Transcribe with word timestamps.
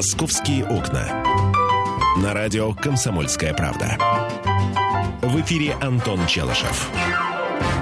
«Московские 0.00 0.64
окна». 0.64 1.06
На 2.22 2.32
радио 2.32 2.72
«Комсомольская 2.72 3.52
правда». 3.52 3.98
В 5.20 5.38
эфире 5.42 5.76
Антон 5.82 6.26
Челышев. 6.26 6.90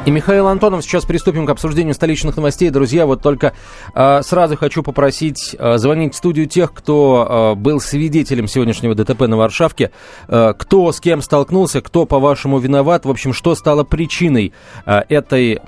И 0.04 0.10
Михаил 0.10 0.48
Антонов, 0.48 0.82
сейчас 0.82 1.04
приступим 1.04 1.46
к 1.46 1.50
обсуждению 1.50 1.94
столичных 1.94 2.34
новостей. 2.34 2.70
Друзья, 2.70 3.06
вот 3.06 3.22
только 3.22 3.52
э, 3.94 4.22
сразу 4.22 4.56
хочу 4.56 4.82
попросить 4.82 5.54
э, 5.56 5.78
звонить 5.78 6.14
в 6.14 6.16
студию 6.16 6.46
тех, 6.46 6.72
кто 6.72 7.54
э, 7.54 7.54
был 7.54 7.78
свидетелем 7.78 8.48
сегодняшнего 8.48 8.96
ДТП 8.96 9.28
на 9.28 9.36
Варшавке, 9.36 9.92
э, 10.26 10.54
кто 10.58 10.90
с 10.90 10.98
кем 10.98 11.22
столкнулся, 11.22 11.82
кто, 11.82 12.04
по-вашему, 12.04 12.58
виноват, 12.58 13.04
в 13.04 13.10
общем, 13.10 13.32
что 13.32 13.54
стало 13.54 13.84
причиной 13.84 14.52
э, 14.86 15.02
этой 15.08 15.60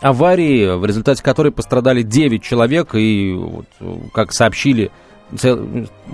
аварии, 0.00 0.78
в 0.78 0.84
результате 0.84 1.24
которой 1.24 1.50
пострадали 1.50 2.02
9 2.02 2.40
человек, 2.44 2.94
и, 2.94 3.34
вот, 3.34 3.66
как 4.12 4.32
сообщили 4.32 4.92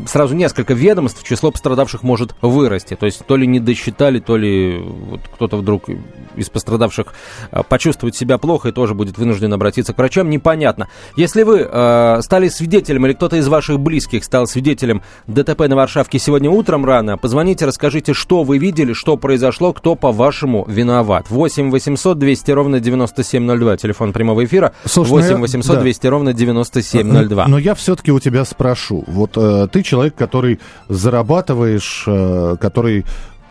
сразу 0.07 0.35
несколько 0.35 0.75
ведомств, 0.75 1.23
число 1.23 1.51
пострадавших 1.51 2.03
может 2.03 2.35
вырасти. 2.41 2.95
То 2.95 3.07
есть 3.07 3.25
то 3.27 3.37
ли 3.37 3.47
не 3.47 3.61
досчитали, 3.61 4.21
то 4.21 4.37
ли 4.37 4.79
вот 4.79 5.21
кто-то 5.35 5.59
вдруг 5.59 5.85
из 6.35 6.49
пострадавших 6.49 7.09
а, 7.51 7.63
почувствует 7.63 8.17
себя 8.17 8.39
плохо 8.39 8.71
и 8.71 8.73
тоже 8.73 8.95
будет 8.95 9.19
вынужден 9.19 9.53
обратиться 9.53 9.93
к 9.93 9.99
врачам, 9.99 10.31
непонятно. 10.31 10.89
Если 11.17 11.43
вы 11.43 11.69
э, 11.71 12.19
стали 12.23 12.49
свидетелем 12.49 13.05
или 13.07 13.13
кто-то 13.13 13.37
из 13.37 13.49
ваших 13.49 13.79
близких 13.79 14.25
стал 14.25 14.47
свидетелем 14.47 15.03
ДТП 15.27 15.61
на 15.69 15.77
Варшавке 15.77 16.19
сегодня 16.19 16.51
утром 16.51 16.85
рано, 16.87 17.19
позвоните, 17.19 17.67
расскажите, 17.67 18.15
что 18.15 18.45
вы 18.45 18.59
видели, 18.59 18.95
что 18.95 19.17
произошло, 19.19 19.73
кто, 19.75 19.95
по-вашему, 19.95 20.65
виноват. 20.67 21.27
8 21.29 21.71
800 21.71 22.19
200 22.19 22.51
ровно 22.53 22.81
9702, 22.81 23.77
телефон 23.77 24.13
прямого 24.13 24.45
эфира. 24.45 24.73
Слушай, 24.87 25.11
8 25.11 25.41
800 25.41 25.81
200 25.81 26.03
да. 26.03 26.11
ровно 26.11 26.33
9702. 26.33 27.49
Но 27.49 27.59
я 27.59 27.75
все-таки 27.75 28.11
у 28.11 28.21
тебя 28.21 28.45
спрошу. 28.45 29.02
Вот 29.07 29.33
э, 29.37 29.69
ты 29.73 29.83
человек, 29.83 30.15
который 30.15 30.61
зарабатываешь, 30.89 32.05
э, 32.07 32.57
который 32.61 33.05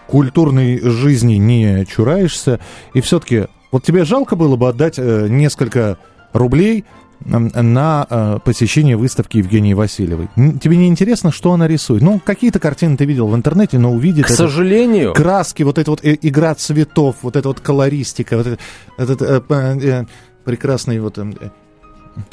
культурной 0.07 0.79
жизни 0.81 1.35
не 1.35 1.85
чураешься, 1.85 2.59
и 2.93 3.01
все-таки 3.01 3.47
вот 3.71 3.83
тебе 3.83 4.03
жалко 4.03 4.35
было 4.35 4.55
бы 4.57 4.67
отдать 4.67 4.95
э, 4.97 5.27
несколько 5.29 5.97
рублей 6.33 6.85
на 7.25 8.07
э, 8.09 8.39
посещение 8.43 8.97
выставки 8.97 9.37
Евгении 9.37 9.73
Васильевой. 9.73 10.29
Тебе 10.35 10.77
не 10.77 10.87
интересно, 10.87 11.31
что 11.31 11.53
она 11.53 11.67
рисует? 11.67 12.01
Ну, 12.01 12.19
какие-то 12.23 12.59
картины 12.59 12.97
ты 12.97 13.05
видел 13.05 13.27
в 13.27 13.35
интернете, 13.35 13.77
но 13.77 13.91
увидит... 13.91 14.25
К 14.25 14.29
сожалению... 14.29 15.13
Краски, 15.13 15.63
вот 15.63 15.77
эта 15.77 15.91
вот 15.91 16.03
э, 16.03 16.17
игра 16.21 16.55
цветов, 16.55 17.17
вот 17.21 17.35
эта 17.35 17.47
вот 17.47 17.59
колористика, 17.59 18.37
вот 18.37 18.47
этот, 18.47 18.59
этот 18.97 19.21
э, 19.21 19.41
э, 19.49 20.05
прекрасный 20.43 20.99
вот... 20.99 21.19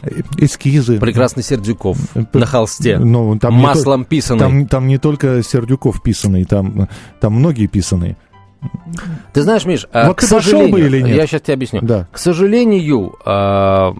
Э, 0.02 0.08
эскизы. 0.38 0.98
Прекрасный 0.98 1.42
Сердюков 1.42 1.98
на 2.14 2.46
холсте. 2.46 2.98
Ну, 2.98 3.38
там 3.38 3.54
Маслом 3.54 4.00
не, 4.00 4.06
писанный. 4.06 4.40
Там, 4.40 4.66
там 4.66 4.86
не 4.86 4.98
только 4.98 5.42
Сердюков 5.42 6.02
писанный, 6.02 6.44
там, 6.44 6.88
там 7.20 7.34
многие 7.34 7.66
писанные. 7.66 8.16
Ты 9.32 9.42
знаешь, 9.42 9.64
Миш, 9.64 9.86
а, 9.92 10.08
вот 10.08 10.16
к 10.16 10.22
сожалению, 10.22 10.72
бы 10.72 10.80
или 10.80 11.00
нет? 11.00 11.16
я 11.16 11.26
сейчас 11.26 11.42
тебе 11.42 11.54
объясню. 11.54 11.80
Да. 11.82 12.08
К 12.10 12.18
сожалению, 12.18 13.14
э, 13.24 13.92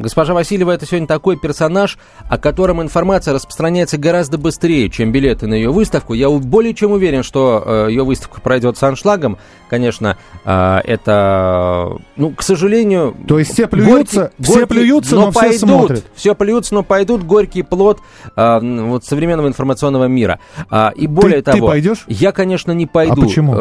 госпожа 0.00 0.34
Васильева 0.34 0.70
это 0.70 0.86
сегодня 0.86 1.06
такой 1.06 1.36
персонаж, 1.36 1.98
о 2.28 2.38
котором 2.38 2.82
информация 2.82 3.34
распространяется 3.34 3.98
гораздо 3.98 4.38
быстрее, 4.38 4.90
чем 4.90 5.12
билеты 5.12 5.46
на 5.46 5.54
ее 5.54 5.72
выставку. 5.72 6.14
Я 6.14 6.28
более 6.30 6.74
чем 6.74 6.92
уверен, 6.92 7.22
что 7.22 7.62
э, 7.64 7.86
ее 7.90 8.04
выставка 8.04 8.40
пройдет 8.40 8.76
с 8.76 8.82
аншлагом. 8.82 9.38
Конечно, 9.68 10.16
э, 10.44 10.78
это, 10.84 11.96
ну, 12.16 12.30
к 12.30 12.42
сожалению... 12.42 13.16
То 13.26 13.38
есть 13.38 13.52
все 13.52 13.66
плюются, 13.66 14.32
горький, 14.38 14.42
все 14.42 14.52
горький, 14.54 14.66
плюются, 14.66 15.14
но, 15.16 15.26
но 15.26 15.32
пойдут, 15.32 15.56
все 15.56 15.66
смотрят. 15.66 16.04
Все 16.14 16.34
плюются, 16.34 16.74
но 16.74 16.82
пойдут 16.82 17.24
горький 17.24 17.62
плод 17.62 17.98
э, 18.36 18.58
вот 18.60 19.04
современного 19.04 19.48
информационного 19.48 20.04
мира. 20.04 20.38
А, 20.70 20.92
и 20.94 21.06
более 21.06 21.38
ты, 21.38 21.52
того... 21.52 21.66
Ты 21.66 21.72
пойдешь? 21.72 22.04
Я, 22.06 22.32
конечно, 22.32 22.72
не 22.72 22.86
пойду. 22.86 23.22
А 23.22 23.24
почему? 23.24 23.54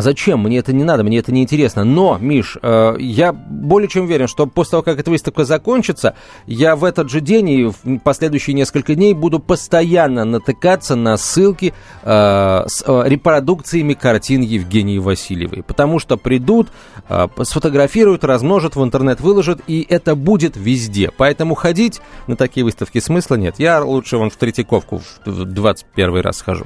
А 0.00 0.02
зачем? 0.02 0.40
Мне 0.40 0.56
это 0.56 0.72
не 0.72 0.82
надо, 0.82 1.04
мне 1.04 1.18
это 1.18 1.30
не 1.30 1.42
интересно. 1.42 1.84
Но, 1.84 2.16
Миш, 2.18 2.56
э, 2.62 2.94
я 2.98 3.34
более 3.34 3.86
чем 3.86 4.04
уверен, 4.04 4.28
что 4.28 4.46
после 4.46 4.70
того, 4.70 4.82
как 4.82 4.98
эта 4.98 5.10
выставка 5.10 5.44
закончится, 5.44 6.14
я 6.46 6.74
в 6.74 6.84
этот 6.84 7.10
же 7.10 7.20
день 7.20 7.50
и 7.50 7.64
в 7.66 7.98
последующие 7.98 8.54
несколько 8.54 8.94
дней 8.94 9.12
буду 9.12 9.40
постоянно 9.40 10.24
натыкаться 10.24 10.96
на 10.96 11.18
ссылки 11.18 11.74
э, 12.02 12.64
с 12.66 12.82
э, 12.86 13.02
репродукциями 13.08 13.92
картин 13.92 14.40
Евгении 14.40 14.96
Васильевой. 14.96 15.62
Потому 15.62 15.98
что 15.98 16.16
придут, 16.16 16.68
э, 17.10 17.28
сфотографируют, 17.42 18.24
размножат, 18.24 18.76
в 18.76 18.82
интернет 18.82 19.20
выложат, 19.20 19.60
и 19.66 19.86
это 19.86 20.14
будет 20.14 20.56
везде. 20.56 21.10
Поэтому 21.14 21.54
ходить 21.54 22.00
на 22.26 22.36
такие 22.36 22.64
выставки 22.64 23.00
смысла 23.00 23.34
нет. 23.34 23.56
Я 23.58 23.84
лучше 23.84 24.16
вон 24.16 24.30
в 24.30 24.36
Третьяковку 24.36 25.02
в 25.26 25.44
21 25.44 26.20
раз 26.20 26.38
схожу. 26.38 26.64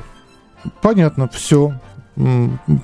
Понятно, 0.81 1.29
все. 1.29 1.75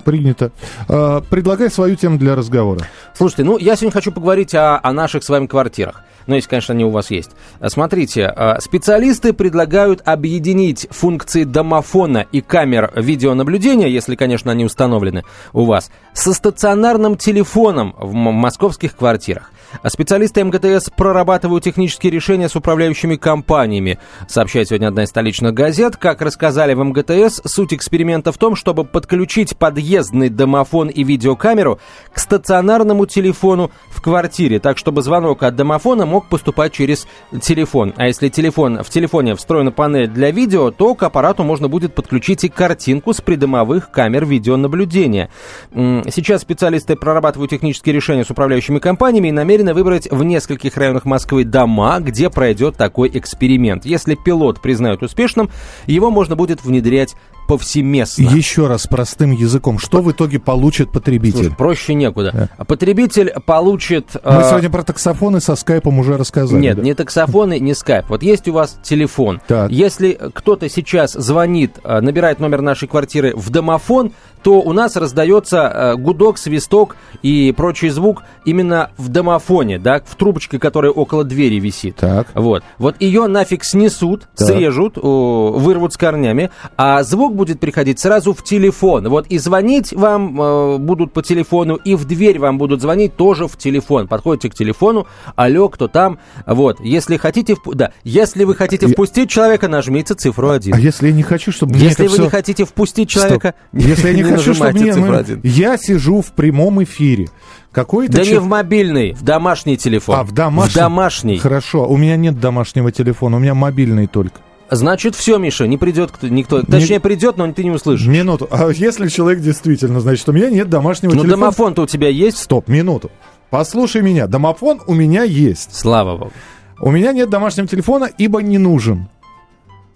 Принято. 0.04 0.50
А, 0.88 1.20
предлагай 1.20 1.70
свою 1.70 1.96
тему 1.96 2.18
для 2.18 2.34
разговора. 2.34 2.80
Слушайте, 3.14 3.44
ну 3.44 3.58
я 3.58 3.76
сегодня 3.76 3.92
хочу 3.92 4.12
поговорить 4.12 4.54
о, 4.54 4.80
о 4.82 4.92
наших 4.92 5.22
с 5.24 5.28
вами 5.28 5.46
квартирах. 5.46 6.02
Ну, 6.30 6.36
если, 6.36 6.48
конечно, 6.48 6.74
они 6.74 6.84
у 6.84 6.90
вас 6.90 7.10
есть. 7.10 7.32
Смотрите, 7.66 8.26
а, 8.26 8.60
специалисты 8.60 9.32
предлагают 9.32 10.00
объединить 10.04 10.86
функции 10.92 11.42
домофона 11.42 12.24
и 12.30 12.40
камер 12.40 12.92
видеонаблюдения, 12.94 13.88
если, 13.88 14.14
конечно, 14.14 14.52
они 14.52 14.64
установлены 14.64 15.24
у 15.52 15.64
вас, 15.64 15.90
со 16.12 16.32
стационарным 16.32 17.16
телефоном 17.16 17.96
в 17.98 18.12
московских 18.14 18.94
квартирах. 18.94 19.50
А 19.82 19.90
специалисты 19.90 20.44
МГТС 20.44 20.90
прорабатывают 20.90 21.64
технические 21.64 22.12
решения 22.12 22.48
с 22.48 22.56
управляющими 22.56 23.16
компаниями. 23.16 23.98
Сообщает 24.28 24.68
сегодня 24.68 24.88
одна 24.88 25.04
из 25.04 25.08
столичных 25.08 25.54
газет. 25.54 25.96
Как 25.96 26.22
рассказали 26.22 26.74
в 26.74 26.82
МГТС, 26.82 27.42
суть 27.44 27.72
эксперимента 27.72 28.32
в 28.32 28.38
том, 28.38 28.56
чтобы 28.56 28.84
подключить 28.84 29.56
подъездный 29.56 30.28
домофон 30.28 30.88
и 30.88 31.04
видеокамеру 31.04 31.78
к 32.12 32.18
стационарному 32.18 33.06
телефону 33.06 33.70
в 33.90 34.02
квартире, 34.02 34.58
так 34.58 34.78
чтобы 34.78 35.02
звонок 35.02 35.42
от 35.42 35.54
домофона 35.54 36.06
мог 36.06 36.19
поступать 36.28 36.72
через 36.72 37.06
телефон. 37.40 37.94
А 37.96 38.06
если 38.06 38.28
телефон, 38.28 38.82
в 38.82 38.90
телефоне 38.90 39.34
встроена 39.34 39.72
панель 39.72 40.08
для 40.08 40.30
видео, 40.30 40.70
то 40.70 40.94
к 40.94 41.02
аппарату 41.02 41.42
можно 41.42 41.68
будет 41.68 41.94
подключить 41.94 42.44
и 42.44 42.48
картинку 42.48 43.12
с 43.12 43.20
придомовых 43.20 43.90
камер 43.90 44.26
видеонаблюдения. 44.26 45.30
Сейчас 45.72 46.42
специалисты 46.42 46.96
прорабатывают 46.96 47.50
технические 47.50 47.94
решения 47.94 48.24
с 48.24 48.30
управляющими 48.30 48.78
компаниями 48.78 49.28
и 49.28 49.32
намерены 49.32 49.74
выбрать 49.74 50.10
в 50.10 50.22
нескольких 50.22 50.76
районах 50.76 51.04
Москвы 51.04 51.44
дома, 51.44 52.00
где 52.00 52.30
пройдет 52.30 52.76
такой 52.76 53.10
эксперимент. 53.12 53.84
Если 53.84 54.14
пилот 54.14 54.60
признают 54.60 55.02
успешным, 55.02 55.50
его 55.86 56.10
можно 56.10 56.36
будет 56.36 56.64
внедрять 56.64 57.14
повсеместно. 57.50 58.22
Еще 58.22 58.68
раз 58.68 58.86
простым 58.86 59.32
языком, 59.32 59.80
что 59.80 60.02
в 60.02 60.12
итоге 60.12 60.38
получит 60.38 60.92
потребитель? 60.92 61.46
Слушай, 61.46 61.56
проще 61.56 61.94
некуда. 61.94 62.48
Да. 62.56 62.64
Потребитель 62.64 63.32
получит... 63.44 64.14
Мы 64.24 64.42
э... 64.42 64.48
сегодня 64.48 64.70
про 64.70 64.84
таксофоны 64.84 65.40
со 65.40 65.56
скайпом 65.56 65.98
уже 65.98 66.16
рассказали. 66.16 66.60
Нет, 66.60 66.76
да? 66.76 66.82
не 66.82 66.94
таксофоны, 66.94 67.58
не 67.58 67.74
скайп. 67.74 68.08
Вот 68.08 68.22
есть 68.22 68.46
у 68.46 68.52
вас 68.52 68.78
телефон. 68.84 69.40
Так. 69.48 69.68
Если 69.72 70.16
кто-то 70.32 70.68
сейчас 70.68 71.14
звонит, 71.14 71.80
э, 71.82 72.00
набирает 72.00 72.38
номер 72.38 72.60
нашей 72.60 72.86
квартиры 72.86 73.34
в 73.34 73.50
домофон, 73.50 74.12
то 74.42 74.60
у 74.60 74.72
нас 74.72 74.96
раздается 74.96 75.58
э, 75.58 75.96
гудок, 75.96 76.38
свисток 76.38 76.96
и 77.22 77.52
прочий 77.56 77.88
звук 77.88 78.22
именно 78.44 78.90
в 78.96 79.08
домофоне, 79.08 79.78
да, 79.78 80.00
в 80.04 80.14
трубочке, 80.16 80.58
которая 80.58 80.92
около 80.92 81.24
двери 81.24 81.60
висит. 81.60 81.96
Так. 81.96 82.28
Вот. 82.34 82.62
Вот 82.78 82.96
ее 83.00 83.26
нафиг 83.26 83.64
снесут, 83.64 84.28
так. 84.36 84.48
срежут, 84.48 84.96
вырвут 84.96 85.92
с 85.94 85.96
корнями, 85.96 86.50
а 86.76 87.02
звук 87.02 87.34
будет 87.34 87.60
приходить 87.60 87.98
сразу 87.98 88.32
в 88.32 88.42
телефон. 88.42 89.08
Вот 89.08 89.26
и 89.28 89.38
звонить 89.38 89.92
вам 89.92 90.40
э, 90.40 90.78
будут 90.78 91.12
по 91.12 91.22
телефону, 91.22 91.76
и 91.76 91.94
в 91.94 92.04
дверь 92.04 92.38
вам 92.38 92.58
будут 92.58 92.80
звонить 92.80 93.16
тоже 93.16 93.46
в 93.46 93.56
телефон. 93.56 94.08
Подходите 94.08 94.50
к 94.50 94.54
телефону, 94.54 95.06
алло, 95.36 95.68
кто 95.68 95.88
там? 95.88 96.18
Вот. 96.46 96.80
Если 96.80 97.16
хотите, 97.16 97.56
да, 97.74 97.92
если 98.04 98.44
вы 98.44 98.54
хотите 98.54 98.86
впустить 98.86 99.30
человека, 99.30 99.68
нажмите 99.68 100.14
цифру 100.14 100.50
один. 100.50 100.74
А 100.74 100.78
если 100.78 101.08
я 101.08 101.12
не 101.12 101.22
хочу, 101.22 101.52
чтобы 101.52 101.76
Если 101.76 102.04
вы 102.04 102.08
все... 102.08 102.22
не 102.22 102.30
хотите 102.30 102.64
впустить 102.64 103.08
человека, 103.08 103.54
Стоп. 103.72 103.86
если 103.86 104.08
я 104.08 104.14
не 104.14 104.22
хочу, 104.36 104.54
чтобы 104.54 104.72
мне... 104.72 104.94
Мы... 104.94 105.40
Я 105.42 105.76
сижу 105.76 106.22
в 106.22 106.32
прямом 106.32 106.82
эфире. 106.82 107.28
Какой-то 107.72 108.14
да 108.14 108.24
ч... 108.24 108.32
не 108.32 108.38
в 108.38 108.46
мобильный, 108.46 109.12
в 109.12 109.22
домашний 109.22 109.76
телефон. 109.76 110.16
А, 110.18 110.24
в 110.24 110.32
домашний? 110.32 110.72
В 110.72 110.74
домашний. 110.74 111.38
Хорошо, 111.38 111.88
у 111.88 111.96
меня 111.96 112.16
нет 112.16 112.40
домашнего 112.40 112.90
телефона, 112.90 113.36
у 113.36 113.40
меня 113.40 113.54
мобильный 113.54 114.06
только. 114.06 114.40
Значит, 114.70 115.16
все, 115.16 115.38
Миша, 115.38 115.66
не 115.66 115.78
придет 115.78 116.12
никто. 116.22 116.62
Точнее, 116.62 116.96
не... 116.96 117.00
придет, 117.00 117.36
но 117.36 117.52
ты 117.52 117.64
не 117.64 117.70
услышишь. 117.70 118.06
Минуту. 118.06 118.48
А 118.50 118.70
если 118.70 119.08
человек 119.08 119.40
действительно, 119.40 120.00
значит, 120.00 120.28
у 120.28 120.32
меня 120.32 120.48
нет 120.48 120.68
домашнего 120.70 121.10
ну, 121.10 121.22
телефона. 121.22 121.36
Ну, 121.36 121.40
домофон-то 121.42 121.82
у 121.82 121.86
тебя 121.86 122.08
есть? 122.08 122.38
Стоп, 122.38 122.68
минуту. 122.68 123.10
Послушай 123.50 124.02
меня. 124.02 124.28
Домофон 124.28 124.80
у 124.86 124.94
меня 124.94 125.24
есть. 125.24 125.74
Слава 125.74 126.16
богу. 126.16 126.32
У 126.80 126.92
меня 126.92 127.12
нет 127.12 127.28
домашнего 127.28 127.66
телефона, 127.66 128.08
ибо 128.16 128.42
не 128.42 128.58
нужен. 128.58 129.08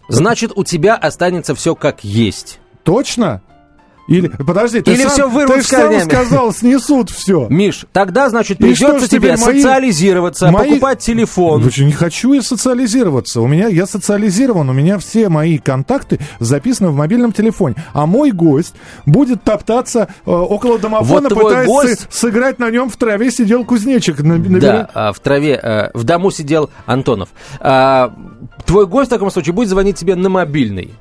Значит, 0.09 0.53
у 0.55 0.65
тебя 0.65 0.97
останется 0.97 1.55
все 1.55 1.75
как 1.77 2.03
есть. 2.03 2.59
Точно? 2.83 3.43
Или, 4.07 4.29
подожди, 4.29 4.81
ты 4.83 4.93
Или 4.93 5.03
сам, 5.05 5.11
всё 5.13 5.29
вырвут 5.31 5.57
ты 5.57 5.63
сам 5.63 6.01
сказал, 6.03 6.53
снесут 6.53 7.09
все. 7.11 7.47
Миш, 7.49 7.87
тогда, 7.93 8.29
значит, 8.29 8.59
придется 8.59 9.09
тебе 9.09 9.37
мои- 9.37 9.61
социализироваться, 9.63 10.51
мои- 10.51 10.69
покупать 10.71 10.99
телефон. 10.99 11.63
Слушай, 11.63 11.87
не 11.87 11.93
хочу 11.93 12.33
я 12.35 12.43
социализироваться. 12.43 13.41
У 13.41 13.47
меня 13.47 13.69
я 13.69 13.87
социализирован, 13.87 14.69
у 14.69 14.73
меня 14.75 14.99
все 14.99 15.29
мои 15.29 15.57
контакты 15.59 16.19
записаны 16.39 16.91
в 16.91 16.97
мобильном 16.97 17.33
телефоне. 17.33 17.77
А 17.95 18.05
мой 18.07 18.31
гость 18.31 18.75
будет 19.07 19.43
топтаться 19.43 20.09
э, 20.27 20.31
около 20.31 20.79
домофона, 20.79 21.29
Вот 21.31 21.35
пытаясь 21.35 21.67
гость- 21.69 22.03
сы- 22.03 22.07
сыграть 22.11 22.59
на 22.59 22.71
нем 22.71 22.91
в 22.91 22.97
траве 22.97 23.31
сидел 23.31 23.65
кузнечик. 23.65 24.21
на- 24.21 24.37
набирая- 24.37 24.61
Да, 24.83 24.91
а, 24.95 25.13
в 25.13 25.19
траве, 25.21 25.59
э, 25.63 25.91
в 25.95 26.05
дому 26.05 26.31
сидел 26.31 26.69
Антонов. 26.87 27.31
А, 27.61 28.13
Твой 28.67 28.87
гость 28.87 29.09
в 29.09 29.11
таком 29.15 29.31
случае 29.31 29.53
будет 29.53 29.69
звонить 29.69 29.97
тебе 29.97 30.15
на 30.15 30.29
мобильный. 30.31 30.95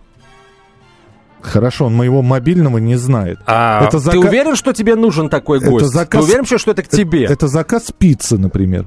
Хорошо, 1.44 1.86
он 1.86 1.96
моего 1.96 2.22
мобильного 2.22 2.78
не 2.80 2.96
знает. 2.96 3.40
А 3.46 3.84
Это 3.86 4.00
ты 4.00 4.10
зака- 4.12 4.18
уверен, 4.28 4.56
что 4.56 4.74
тебе 4.74 4.96
нужен 4.96 5.30
такой 5.30 5.60
Это 5.60 5.70
гость? 5.70 5.86
заказ- 5.94 6.26
Ты 6.26 6.32
уверен, 6.32 6.46
что 6.46 6.72
это 6.72 6.82
к 6.84 6.88
тебе? 6.88 7.26
Это 7.26 7.48
заказ 7.48 7.92
пиццы, 7.98 8.38
например. 8.38 8.86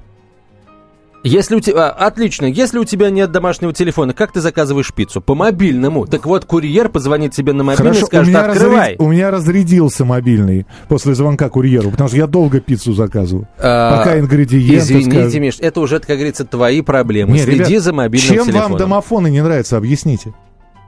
Если 1.25 1.57
у 1.57 1.61
тебя... 1.61 1.89
а, 1.89 2.07
Отлично. 2.07 2.45
Если 2.47 2.79
у 2.79 2.85
тебя 2.85 3.11
нет 3.11 3.33
домашнего 3.33 3.73
телефона, 3.73 4.13
как 4.13 4.31
ты 4.31 4.41
заказываешь 4.41 4.95
пиццу? 4.95 5.21
По 5.21 5.35
мобильному. 5.35 6.07
Так 6.07 6.25
вот, 6.25 6.45
курьер 6.45 6.89
позвонит 6.89 7.33
тебе 7.33 7.53
на 7.53 7.65
мобильный 7.65 7.85
и 7.91 7.95
Хорошо, 7.95 8.05
у 8.05 8.07
скажет, 8.07 8.29
меня, 8.29 8.45
открывай. 8.45 8.77
разряд- 8.93 8.97
у 9.01 9.09
меня 9.11 9.31
разрядился 9.33 10.05
мобильный 10.05 10.67
после 10.89 11.17
звонка 11.17 11.49
курьеру, 11.49 11.91
потому 11.91 12.07
что 12.09 12.17
я 12.17 12.29
долго 12.29 12.61
пиццу 12.61 12.93
заказываю. 12.93 13.49
А, 13.59 13.99
Пока 13.99 14.21
ингредиенты 14.21 14.77
Извините, 14.77 15.11
скажут. 15.23 15.41
Миш, 15.41 15.57
это 15.59 15.81
уже, 15.81 15.99
как 15.99 16.17
говорится, 16.17 16.45
твои 16.45 16.81
проблемы. 16.81 17.33
Не, 17.33 17.39
Следи 17.41 17.65
ребят, 17.71 17.83
за 17.83 17.93
мобильным 17.93 18.29
Чем 18.35 18.45
телефоном. 18.47 18.71
вам 18.71 18.79
домофоны 18.79 19.29
не 19.29 19.43
нравятся, 19.43 19.79
объясните. 19.79 20.33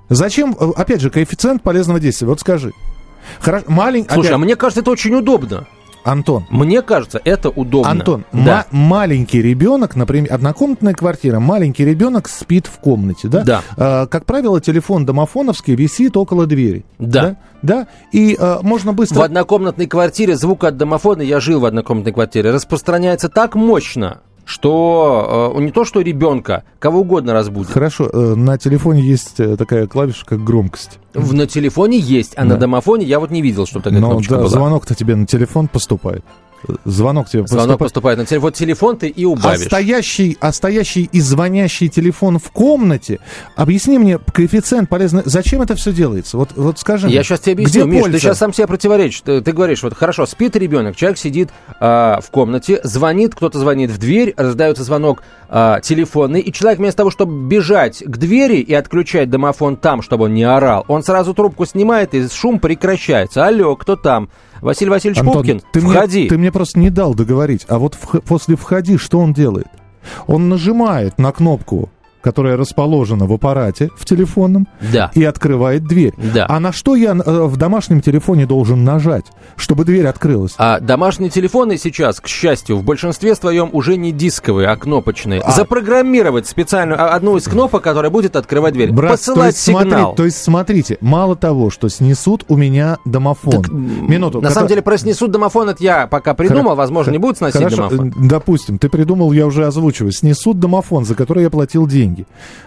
Зачем, 0.08 0.56
э, 0.58 0.70
опять 0.76 1.00
же, 1.00 1.10
коэффициент 1.10 1.62
полезного 1.62 2.00
действия? 2.00 2.26
Вот 2.26 2.40
скажи. 2.40 2.72
Хорошо, 3.40 3.64
маленький... 3.68 4.12
Слушай, 4.14 4.32
а 4.32 4.38
мне 4.38 4.56
кажется, 4.56 4.80
это 4.80 4.90
очень 4.90 5.14
удобно. 5.14 5.66
Антон, 6.04 6.46
Мне 6.48 6.80
кажется, 6.80 7.20
это 7.22 7.50
удобно. 7.50 7.90
Антон, 7.90 8.24
да. 8.32 8.66
ма- 8.72 8.78
маленький 8.78 9.42
ребенок, 9.42 9.94
например, 9.94 10.32
однокомнатная 10.32 10.94
квартира, 10.94 11.38
маленький 11.38 11.84
ребенок 11.84 12.28
спит 12.28 12.66
в 12.66 12.78
комнате, 12.78 13.28
да? 13.28 13.42
Да. 13.42 13.62
Э, 13.76 14.06
как 14.06 14.24
правило, 14.24 14.58
телефон 14.58 15.04
домофоновский 15.04 15.74
висит 15.74 16.16
около 16.16 16.46
двери. 16.46 16.86
Да. 16.98 17.22
Да. 17.22 17.36
Да? 17.60 17.86
И 18.12 18.34
э, 18.38 18.58
можно 18.62 18.94
быстро... 18.94 19.18
В 19.18 19.22
однокомнатной 19.22 19.86
квартире 19.86 20.36
звук 20.36 20.64
от 20.64 20.78
домофона, 20.78 21.20
я 21.20 21.40
жил 21.40 21.60
в 21.60 21.66
однокомнатной 21.66 22.12
квартире, 22.14 22.52
распространяется 22.52 23.28
так 23.28 23.54
мощно, 23.54 24.20
что 24.48 25.52
э, 25.54 25.60
не 25.60 25.70
то 25.72 25.84
что 25.84 26.00
ребенка, 26.00 26.64
кого 26.78 27.00
угодно 27.00 27.34
разбудит. 27.34 27.70
Хорошо, 27.70 28.08
э, 28.10 28.34
на 28.34 28.56
телефоне 28.56 29.02
есть 29.02 29.38
э, 29.40 29.58
такая 29.58 29.86
клавиша, 29.86 30.24
как 30.24 30.42
громкость. 30.42 30.98
В, 31.12 31.34
на 31.34 31.46
телефоне 31.46 31.98
есть, 31.98 32.32
а 32.36 32.44
на 32.44 32.54
Да. 32.54 32.60
домофоне 32.62 33.04
я 33.04 33.20
вот 33.20 33.30
не 33.30 33.42
видел, 33.42 33.66
чтобы 33.66 33.84
такая 33.84 34.00
Но 34.00 34.08
кнопочка 34.08 34.34
да, 34.34 34.40
была. 34.40 34.48
звонок-то 34.48 34.94
тебе 34.94 35.16
на 35.16 35.26
телефон 35.26 35.68
поступает. 35.68 36.24
Э, 36.66 36.72
Звонок 36.84 37.28
тебе 37.28 37.46
Звонок 37.46 37.78
поступает. 37.78 37.78
поступает 37.78 38.18
на 38.18 38.24
телефон. 38.26 38.42
Вот 38.42 38.54
телефон 38.54 38.96
ты 38.96 39.08
и 39.08 39.24
А 39.24 39.28
убавишь. 39.28 39.66
стоящий, 39.66 40.36
а 40.40 40.52
стоящий 40.52 41.08
и 41.12 41.20
звонящий 41.20 41.88
телефон 41.88 42.38
в 42.38 42.50
комнате, 42.50 43.20
объясни 43.56 43.98
мне 43.98 44.18
коэффициент 44.18 44.88
полезный. 44.88 45.22
Зачем 45.24 45.62
это 45.62 45.74
все 45.76 45.92
делается? 45.92 46.36
Вот, 46.36 46.50
вот 46.56 46.78
скажи 46.78 47.08
Я 47.08 47.14
мне, 47.20 47.24
сейчас 47.24 47.40
тебе 47.40 47.52
объясню, 47.54 47.86
Миш, 47.86 48.02
польза? 48.02 48.12
ты 48.16 48.20
сейчас 48.20 48.38
сам 48.38 48.52
себе 48.52 48.66
противоречишь. 48.66 49.20
Ты, 49.20 49.40
ты 49.40 49.52
говоришь, 49.52 49.82
вот 49.82 49.94
хорошо, 49.94 50.26
спит 50.26 50.56
ребенок, 50.56 50.96
человек 50.96 51.18
сидит 51.18 51.50
а, 51.80 52.20
в 52.20 52.30
комнате, 52.30 52.80
звонит, 52.82 53.34
кто-то 53.34 53.58
звонит 53.58 53.90
в 53.90 53.98
дверь, 53.98 54.34
раздается 54.36 54.84
звонок 54.84 55.22
а, 55.48 55.80
телефонный, 55.80 56.40
и 56.40 56.52
человек 56.52 56.78
вместо 56.78 56.98
того, 56.98 57.10
чтобы 57.10 57.46
бежать 57.48 58.02
к 58.04 58.16
двери 58.16 58.56
и 58.56 58.74
отключать 58.74 59.30
домофон 59.30 59.76
там, 59.76 60.02
чтобы 60.02 60.24
он 60.24 60.34
не 60.34 60.44
орал, 60.44 60.84
он 60.88 61.02
сразу 61.02 61.34
трубку 61.34 61.66
снимает, 61.66 62.14
и 62.14 62.28
шум 62.28 62.58
прекращается. 62.58 63.46
Алло, 63.46 63.76
кто 63.76 63.96
там? 63.96 64.28
Василий 64.60 64.90
Васильевич 64.90 65.20
Антон, 65.20 65.34
Пупкин, 65.34 65.62
ты 65.72 65.80
входи. 65.80 66.20
Мне, 66.20 66.28
ты 66.28 66.38
мне 66.38 66.52
просто 66.52 66.78
не 66.78 66.90
дал 66.90 67.14
договорить. 67.14 67.64
А 67.68 67.78
вот 67.78 67.94
вх- 67.94 68.20
после 68.22 68.56
«входи» 68.56 68.96
что 68.96 69.18
он 69.20 69.32
делает? 69.32 69.68
Он 70.26 70.48
нажимает 70.48 71.18
на 71.18 71.32
кнопку, 71.32 71.90
которая 72.28 72.58
расположена 72.58 73.24
в 73.24 73.32
аппарате, 73.32 73.88
в 73.96 74.04
телефонном, 74.04 74.68
Да. 74.92 75.10
и 75.14 75.24
открывает 75.24 75.84
дверь. 75.84 76.12
Да. 76.34 76.44
А 76.46 76.60
на 76.60 76.72
что 76.72 76.94
я 76.94 77.12
э, 77.12 77.42
в 77.46 77.56
домашнем 77.56 78.02
телефоне 78.02 78.44
должен 78.44 78.84
нажать, 78.84 79.24
чтобы 79.56 79.86
дверь 79.86 80.06
открылась? 80.06 80.52
А 80.58 80.78
домашние 80.78 81.30
телефоны 81.30 81.78
сейчас, 81.78 82.20
к 82.20 82.28
счастью, 82.28 82.76
в 82.76 82.84
большинстве 82.84 83.34
своем 83.34 83.70
уже 83.72 83.96
не 83.96 84.12
дисковые, 84.12 84.68
а 84.68 84.76
кнопочные. 84.76 85.40
А. 85.40 85.52
Запрограммировать 85.52 86.46
специальную 86.46 87.00
а, 87.02 87.14
одну 87.14 87.38
из 87.38 87.44
кнопок, 87.44 87.82
которая 87.82 88.10
будет 88.10 88.36
открывать 88.36 88.74
дверь. 88.74 88.92
Брат, 88.92 89.12
Посылать 89.12 89.40
то 89.40 89.46
есть, 89.46 89.58
смотри- 89.62 89.90
сигнал. 89.90 90.14
то 90.14 90.24
есть, 90.26 90.42
смотрите, 90.42 90.98
мало 91.00 91.34
того, 91.34 91.70
что 91.70 91.88
снесут 91.88 92.44
у 92.48 92.56
меня 92.58 92.98
домофон. 93.06 93.62
Так, 93.62 93.72
Минуту. 93.72 94.42
На 94.42 94.48
кото- 94.48 94.54
самом 94.54 94.68
деле, 94.68 94.82
про 94.82 94.98
снесут 94.98 95.30
домофон, 95.30 95.70
это 95.70 95.82
я 95.82 96.06
пока 96.06 96.34
придумал, 96.34 96.72
Хоро- 96.74 96.76
возможно, 96.76 97.10
не 97.12 97.18
будут 97.18 97.38
сносить 97.38 97.56
Хорошо, 97.62 97.88
домофон. 97.88 98.08
э, 98.08 98.28
допустим, 98.28 98.78
ты 98.78 98.90
придумал, 98.90 99.32
я 99.32 99.46
уже 99.46 99.66
озвучиваю, 99.66 100.12
снесут 100.12 100.58
домофон, 100.58 101.04
за 101.06 101.14
который 101.14 101.44
я 101.44 101.50
платил 101.50 101.86
деньги. 101.86 102.17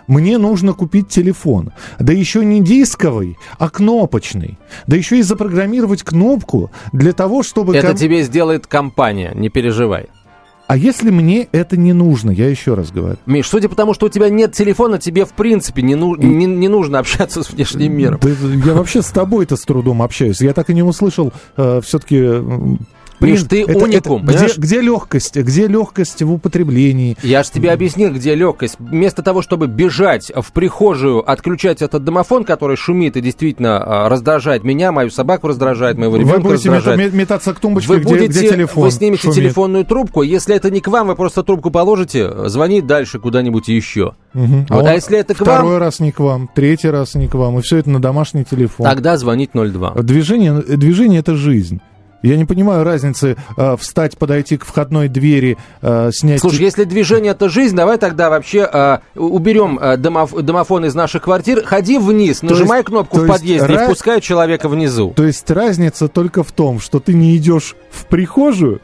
Мне 0.08 0.38
нужно 0.38 0.74
купить 0.74 1.08
телефон. 1.10 1.72
Да 2.00 2.14
еще 2.14 2.46
не 2.46 2.62
дисковый, 2.62 3.38
а 3.60 3.70
кнопочный. 3.70 4.58
Да 4.88 4.96
еще 4.96 5.20
и 5.20 5.22
запрограммировать 5.22 6.04
кнопку 6.04 6.72
для 6.94 7.14
того, 7.14 7.44
чтобы... 7.44 7.76
Это 7.76 7.88
ком- 7.88 7.98
тебе 7.98 8.24
сделает 8.24 8.68
компания, 8.68 9.32
не 9.36 9.50
переживай. 9.50 10.08
А 10.68 10.78
если 10.78 11.10
мне 11.10 11.50
это 11.52 11.76
не 11.76 11.92
нужно, 11.92 12.32
я 12.32 12.48
еще 12.48 12.76
раз 12.76 12.92
говорю. 12.92 13.18
Миш, 13.26 13.48
судя 13.50 13.68
по 13.68 13.76
тому, 13.76 13.94
что 13.94 14.06
у 14.06 14.10
тебя 14.10 14.30
нет 14.30 14.54
телефона, 14.54 15.00
тебе 15.00 15.26
в 15.26 15.34
принципе 15.34 15.82
не, 15.82 15.96
ну- 15.96 16.16
не- 16.16 16.46
не 16.46 16.70
нужно 16.70 17.00
общаться 17.00 17.44
с 17.44 17.52
внешним 17.52 17.94
миром. 17.94 18.20
Да, 18.22 18.30
я 18.30 18.74
вообще 18.74 19.02
с 19.02 19.08
тобой-то 19.08 19.58
с 19.58 19.62
трудом 19.64 20.02
общаюсь. 20.02 20.40
Я 20.40 20.54
так 20.54 20.70
и 20.70 20.74
не 20.74 20.84
услышал 20.84 21.34
все-таки... 21.58 22.78
Миш, 23.22 23.44
ты 23.44 23.66
уникум, 23.66 24.24
где, 24.24 24.34
понимаешь? 24.34 24.58
где 24.58 24.82
легкость? 24.82 25.38
Где 25.38 25.68
легкость 25.68 26.22
в 26.22 26.32
употреблении? 26.32 27.18
Я 27.24 27.44
же 27.44 27.52
тебе 27.52 27.72
объяснил, 27.72 28.12
где 28.14 28.36
легкость. 28.36 28.76
Вместо 28.80 29.22
того, 29.24 29.42
чтобы 29.42 29.68
бежать 29.68 30.32
в 30.36 30.52
прихожую, 30.52 31.30
отключать 31.30 31.82
этот 31.82 32.04
домофон, 32.04 32.44
который 32.44 32.76
шумит 32.78 33.18
и 33.18 33.22
действительно 33.22 33.82
а, 34.06 34.10
раздражает 34.10 34.64
меня, 34.64 34.92
мою 34.92 35.10
собаку 35.10 35.48
раздражает, 35.48 35.98
моего 35.98 36.14
Вы 36.14 36.20
ребенка 36.20 36.42
будете 36.42 36.70
раздражает. 36.70 37.00
мета- 37.00 37.16
метаться 37.16 37.54
к 37.54 37.60
тумбочке, 37.60 37.90
Вы 37.90 38.00
где, 38.00 38.08
будете, 38.10 38.28
где 38.28 38.50
телефон 38.50 38.84
вы 38.84 38.92
снимете 38.92 39.22
шумит. 39.24 39.36
телефонную 39.38 39.86
трубку, 39.86 40.22
если 40.24 40.56
это 40.56 40.70
не 40.70 40.82
к 40.82 40.88
вам, 40.88 41.08
вы 41.08 41.16
просто 41.16 41.44
трубку 41.44 41.72
положите, 41.72 42.50
звонит 42.50 42.88
дальше 42.88 43.20
куда-нибудь 43.20 43.68
еще. 43.68 44.14
Мгм. 44.34 44.66
Вот, 44.70 44.80
он 44.82 44.88
а 44.88 44.94
если 44.94 45.18
это 45.20 45.34
к 45.34 45.38
Второй 45.42 45.74
вам, 45.74 45.80
раз 45.80 46.00
не 46.00 46.12
к 46.12 46.20
вам, 46.20 46.50
третий 46.54 46.90
раз 46.90 47.16
не 47.16 47.28
к 47.28 47.36
вам, 47.36 47.60
и 47.60 47.62
все 47.62 47.78
это 47.78 47.90
на 47.90 48.02
домашний 48.02 48.46
телефон. 48.46 48.86
тогда 48.86 49.18
звонить 49.18 49.52
02. 49.54 49.94
Движение, 50.02 50.54
движение 50.62 51.20
это 51.20 51.36
жизнь. 51.36 51.82
Я 52.22 52.38
не 52.38 52.46
понимаю 52.46 52.84
разницы 52.84 53.36
э, 53.58 53.76
встать, 53.78 54.18
подойти 54.18 54.58
к 54.58 54.66
входной 54.66 55.08
двери, 55.08 55.58
э, 55.82 56.12
снять... 56.14 56.40
Слушай, 56.42 56.62
если 56.62 56.84
движение 56.84 57.32
это 57.32 57.50
жизнь, 57.50 57.76
давай 57.76 57.98
тогда 57.98 58.30
вообще 58.30 58.64
а, 58.64 59.02
уберем 59.16 59.80
а, 59.82 59.98
домоф- 59.98 60.42
домофон 60.42 60.86
из 60.86 60.94
наших 60.94 61.24
квартир, 61.24 61.64
ходи 61.66 61.98
вниз, 61.98 62.42
нажимай 62.44 62.80
есть- 62.80 62.88
кнопку 62.88 63.18
то 63.18 63.24
в 63.24 63.28
подъезде 63.28 63.66
и 63.74 63.76
ра- 63.78 63.86
впускай 63.86 64.22
человека 64.22 64.70
внизу. 64.70 65.14
То 65.16 65.24
есть 65.24 65.50
разница 65.50 66.08
только 66.08 66.44
в 66.44 66.52
том, 66.52 66.80
что 66.80 67.00
ты 67.00 67.14
не 67.14 67.36
идешь 67.38 67.76
в 67.90 68.06
прихожую, 68.06 68.82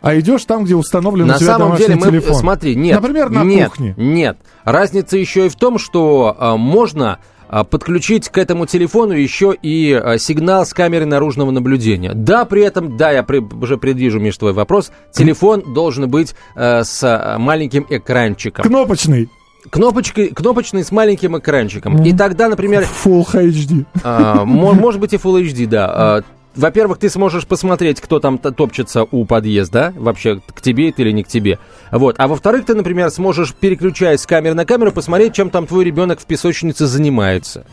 а 0.00 0.18
идешь 0.18 0.44
там, 0.44 0.64
где 0.64 0.76
установлен 0.76 1.26
На 1.26 1.36
у 1.36 1.38
тебя 1.38 1.56
самом 1.56 1.76
деле, 1.76 1.96
мы, 1.96 2.02
телефон. 2.06 2.34
смотри, 2.36 2.76
нет. 2.76 3.00
Например, 3.00 3.30
на 3.30 3.42
нет, 3.44 3.70
кухне. 3.70 3.94
Нет. 3.96 4.38
Разница 4.64 5.16
еще 5.16 5.46
и 5.46 5.48
в 5.48 5.56
том, 5.56 5.78
что 5.78 6.36
а, 6.38 6.56
можно 6.56 7.18
подключить 7.64 8.28
к 8.28 8.38
этому 8.38 8.66
телефону 8.66 9.12
еще 9.14 9.54
и 9.62 9.92
а, 9.92 10.18
сигнал 10.18 10.64
с 10.66 10.74
камеры 10.74 11.06
наружного 11.06 11.50
наблюдения. 11.50 12.12
Да, 12.14 12.44
при 12.44 12.62
этом, 12.62 12.96
да, 12.96 13.10
я 13.10 13.22
при- 13.22 13.38
уже 13.38 13.76
предвижу, 13.78 14.20
Миш, 14.20 14.36
твой 14.36 14.52
вопрос, 14.52 14.90
телефон 15.12 15.62
должен 15.74 16.08
быть 16.08 16.34
а, 16.54 16.84
с 16.84 17.02
а, 17.02 17.38
маленьким 17.38 17.86
экранчиком. 17.88 18.64
Кнопочный. 18.64 19.28
Кнопочкой, 19.70 20.28
кнопочный 20.28 20.84
с 20.84 20.92
маленьким 20.92 21.36
экранчиком. 21.36 22.02
И 22.04 22.12
тогда, 22.12 22.48
например, 22.48 22.86
Full 23.04 23.26
HD. 23.34 23.84
а, 24.04 24.44
мо- 24.44 24.72
может 24.72 25.00
быть 25.00 25.12
и 25.12 25.16
Full 25.16 25.42
HD, 25.42 25.66
да. 25.66 25.86
А, 25.90 26.22
Во-первых, 26.58 26.98
ты 26.98 27.08
сможешь 27.08 27.46
посмотреть, 27.46 28.00
кто 28.00 28.18
там 28.18 28.38
топчется 28.38 29.04
у 29.10 29.24
подъезда, 29.24 29.92
вообще 29.96 30.40
к 30.54 30.60
тебе 30.60 30.90
это 30.90 31.02
или 31.02 31.12
не 31.12 31.22
к 31.22 31.28
тебе. 31.28 31.58
Вот. 31.92 32.16
А 32.18 32.26
во-вторых, 32.26 32.66
ты, 32.66 32.74
например, 32.74 33.10
сможешь, 33.10 33.54
переключаясь 33.54 34.20
с 34.20 34.26
камеры 34.26 34.54
на 34.54 34.64
камеру, 34.66 34.92
посмотреть, 34.92 35.34
чем 35.34 35.50
там 35.50 35.66
твой 35.66 35.84
ребенок 35.84 36.20
в 36.20 36.26
песочнице 36.26 36.86
занимается. 36.86 37.64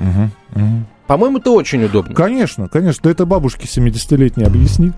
По-моему, 1.07 1.39
это 1.39 1.51
очень 1.51 1.83
удобно. 1.83 2.15
Конечно, 2.15 2.67
конечно. 2.67 3.01
Да 3.03 3.11
это 3.11 3.25
бабушке 3.25 3.67
70-летней 3.67 4.43
объясни. 4.43 4.91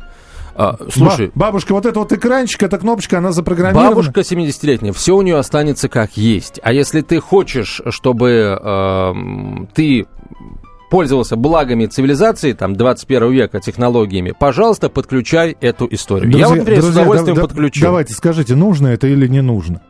А, 0.60 0.76
слушай, 0.92 1.28
Ба- 1.28 1.48
бабушка, 1.48 1.74
вот 1.74 1.86
это 1.86 2.00
вот 2.00 2.12
экранчик, 2.12 2.64
эта 2.64 2.80
кнопочка, 2.80 3.20
она 3.20 3.32
запрограммирована. 3.32 3.90
Бабушка 3.90 4.22
70-летняя, 4.22 4.92
все 4.92 5.16
у 5.16 5.22
нее 5.22 5.38
останется 5.38 5.88
как 5.88 6.18
есть. 6.18 6.60
А 6.64 6.74
если 6.74 7.02
ты 7.02 7.20
хочешь, 7.20 7.80
чтобы 7.90 8.60
эм, 8.60 9.70
ты 9.76 10.08
пользовался 10.90 11.36
благами 11.36 11.86
цивилизации, 11.86 12.54
там, 12.54 12.76
21 12.76 13.32
века, 13.32 13.60
технологиями, 13.60 14.34
пожалуйста, 14.38 14.90
подключай 14.90 15.56
эту 15.60 15.88
историю. 15.92 16.32
Я 16.32 16.48
вот, 16.48 16.60
например, 16.60 16.82
с 16.82 16.86
друзья, 16.86 17.02
удовольствием 17.02 17.36
да- 17.36 17.42
да- 17.42 17.48
подключу. 17.48 17.82
Давайте, 17.82 18.14
скажите, 18.14 18.56
нужно 18.56 18.88
это 18.88 19.08
или 19.08 19.28
не 19.28 19.42
нужно? 19.42 19.82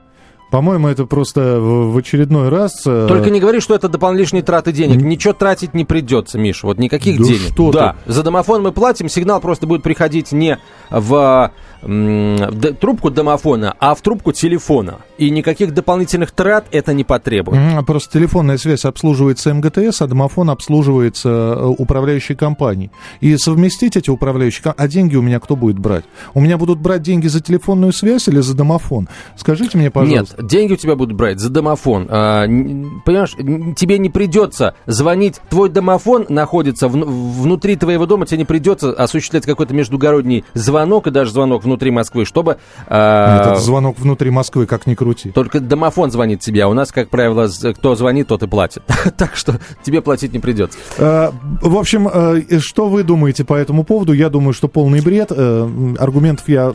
По-моему, 0.52 0.88
это 0.88 1.06
просто 1.06 1.60
в 1.60 1.98
очередной 1.98 2.50
раз... 2.50 2.84
Э, 2.86 3.08
Только 3.08 3.30
не 3.30 3.40
говори, 3.40 3.60
что 3.60 3.74
это 3.74 3.88
дополнительные 3.88 4.18
лишние 4.18 4.44
траты 4.44 4.72
денег. 4.74 5.02
Ничего 5.02 5.34
тратить 5.34 5.74
не 5.74 5.86
придется, 5.86 6.38
Миша. 6.38 6.68
Вот 6.68 6.78
никаких 6.80 7.18
да 7.18 7.24
денег. 7.24 7.54
Что 7.54 7.72
да, 7.72 7.96
за 8.06 8.24
домофон 8.24 8.64
мы 8.64 8.72
платим, 8.72 9.08
сигнал 9.08 9.40
просто 9.40 9.68
будет 9.68 9.84
приходить 9.84 10.32
не 10.32 10.58
в 10.90 11.52
в 11.82 12.74
трубку 12.80 13.10
домофона, 13.12 13.76
а 13.80 13.96
в 13.96 14.02
трубку 14.02 14.32
телефона. 14.32 15.00
И 15.18 15.30
никаких 15.30 15.74
дополнительных 15.74 16.32
трат 16.32 16.66
это 16.72 16.94
не 16.94 17.04
потребует. 17.04 17.86
Просто 17.86 18.14
телефонная 18.14 18.58
связь 18.58 18.86
обслуживается 18.86 19.54
МГТС, 19.54 20.02
а 20.02 20.08
домофон 20.08 20.50
обслуживается 20.50 21.30
э, 21.30 21.66
управляющей 21.78 22.36
компанией. 22.36 22.92
И 23.22 23.38
совместить 23.38 23.96
эти 23.96 24.10
управляющие... 24.10 24.74
А 24.76 24.88
деньги 24.88 25.16
у 25.16 25.22
меня 25.22 25.40
кто 25.40 25.56
будет 25.56 25.80
брать? 25.80 26.06
У 26.34 26.42
меня 26.42 26.58
будут 26.58 26.80
брать 26.80 27.02
деньги 27.02 27.28
за 27.28 27.42
телефонную 27.42 27.94
связь 27.94 28.28
или 28.28 28.40
за 28.40 28.56
домофон? 28.56 29.08
Скажите 29.36 29.78
мне, 29.78 29.92
пожалуйста. 29.92 30.36
Нет, 30.37 30.37
деньги 30.38 30.74
у 30.74 30.76
тебя 30.76 30.96
будут 30.96 31.16
брать 31.16 31.40
за 31.40 31.50
домофон. 31.50 32.08
А, 32.10 32.46
понимаешь, 32.46 33.34
тебе 33.76 33.98
не 33.98 34.10
придется 34.10 34.76
звонить. 34.86 35.42
Твой 35.50 35.70
домофон 35.70 36.26
находится 36.30 36.88
в, 36.88 36.94
внутри 36.94 37.76
твоего 37.76 38.06
дома, 38.06 38.26
тебе 38.26 38.40
не 38.40 38.46
придется 38.46 38.92
осуществлять 38.92 39.46
какой-то 39.46 39.74
междугородний 39.74 40.46
звонок 40.54 41.08
и 41.08 41.12
даже 41.12 41.32
звонок 41.32 41.64
внутри 41.64 41.92
Москвы, 41.92 42.26
чтобы... 42.26 42.58
Э, 42.88 43.42
Этот 43.42 43.60
звонок 43.60 44.00
внутри 44.00 44.30
Москвы, 44.30 44.66
как 44.66 44.88
ни 44.88 44.96
крути. 44.96 45.32
Только 45.32 45.60
домофон 45.60 46.12
звонит 46.12 46.42
тебе, 46.42 46.64
а 46.64 46.68
у 46.68 46.74
нас, 46.74 46.92
как 46.92 47.10
правило, 47.10 47.50
кто 47.76 47.96
звонит, 47.96 48.28
тот 48.28 48.44
и 48.44 48.48
платит. 48.48 48.84
так 49.18 49.36
что 49.36 49.60
тебе 49.84 50.02
платить 50.02 50.34
не 50.34 50.40
придется. 50.40 50.78
Э, 50.98 51.32
в 51.62 51.78
общем, 51.78 52.08
э, 52.08 52.60
что 52.60 52.90
вы 52.90 53.04
думаете 53.04 53.44
по 53.44 53.54
этому 53.54 53.84
поводу? 53.84 54.14
Я 54.14 54.30
думаю, 54.30 54.54
что 54.54 54.68
полный 54.68 55.02
бред. 55.02 55.32
Э, 55.32 55.70
аргументов 56.00 56.48
я 56.50 56.74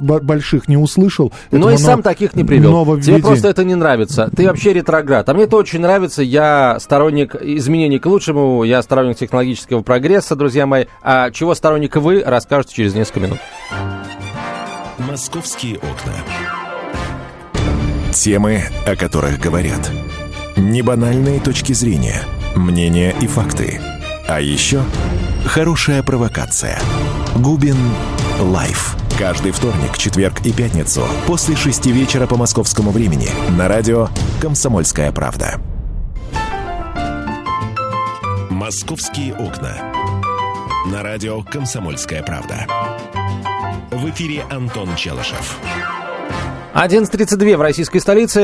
больших 0.00 0.68
не 0.68 0.76
услышал. 0.76 1.32
Но 1.50 1.70
и 1.70 1.76
сам 1.76 2.02
таких 2.02 2.34
не 2.34 2.44
привел. 2.44 2.70
Тебе 2.98 3.18
просто 3.18 3.48
это 3.48 3.64
не 3.64 3.74
нравится. 3.74 4.30
Ты 4.34 4.46
вообще 4.46 4.72
ретроград. 4.72 5.28
А 5.28 5.34
мне 5.34 5.44
это 5.44 5.56
очень 5.56 5.80
нравится. 5.80 6.22
Я 6.22 6.78
сторонник 6.80 7.34
изменений 7.34 7.98
к 7.98 8.06
лучшему. 8.06 8.64
Я 8.64 8.82
сторонник 8.82 9.18
технологического 9.18 9.82
прогресса, 9.82 10.36
друзья 10.36 10.66
мои. 10.66 10.86
А 11.02 11.30
чего 11.30 11.54
сторонник 11.54 11.96
вы, 11.96 12.22
расскажете 12.24 12.74
через 12.74 12.94
несколько 12.94 13.20
минут. 13.20 13.38
Московские 14.98 15.76
окна. 15.76 16.14
Темы, 18.12 18.62
о 18.86 18.96
которых 18.96 19.38
говорят. 19.38 19.90
Небанальные 20.56 21.40
точки 21.40 21.72
зрения, 21.72 22.22
мнения 22.54 23.14
и 23.20 23.26
факты. 23.26 23.80
А 24.28 24.40
еще 24.40 24.82
хорошая 25.46 26.02
провокация. 26.02 26.78
Губин 27.36 27.76
Live. 28.40 28.99
Каждый 29.20 29.52
вторник, 29.52 29.98
четверг 29.98 30.40
и 30.46 30.50
пятницу 30.50 31.02
после 31.26 31.54
шести 31.54 31.92
вечера 31.92 32.26
по 32.26 32.38
московскому 32.38 32.90
времени 32.90 33.28
на 33.54 33.68
радио 33.68 34.08
«Комсомольская 34.40 35.12
правда». 35.12 35.60
«Московские 38.48 39.34
окна». 39.34 39.76
На 40.90 41.02
радио 41.02 41.42
«Комсомольская 41.42 42.22
правда». 42.22 42.66
В 43.90 44.08
эфире 44.08 44.42
Антон 44.50 44.96
Челышев. 44.96 45.58
11.32 46.72 47.56
в 47.58 47.60
российской 47.60 47.98
столице. 47.98 48.40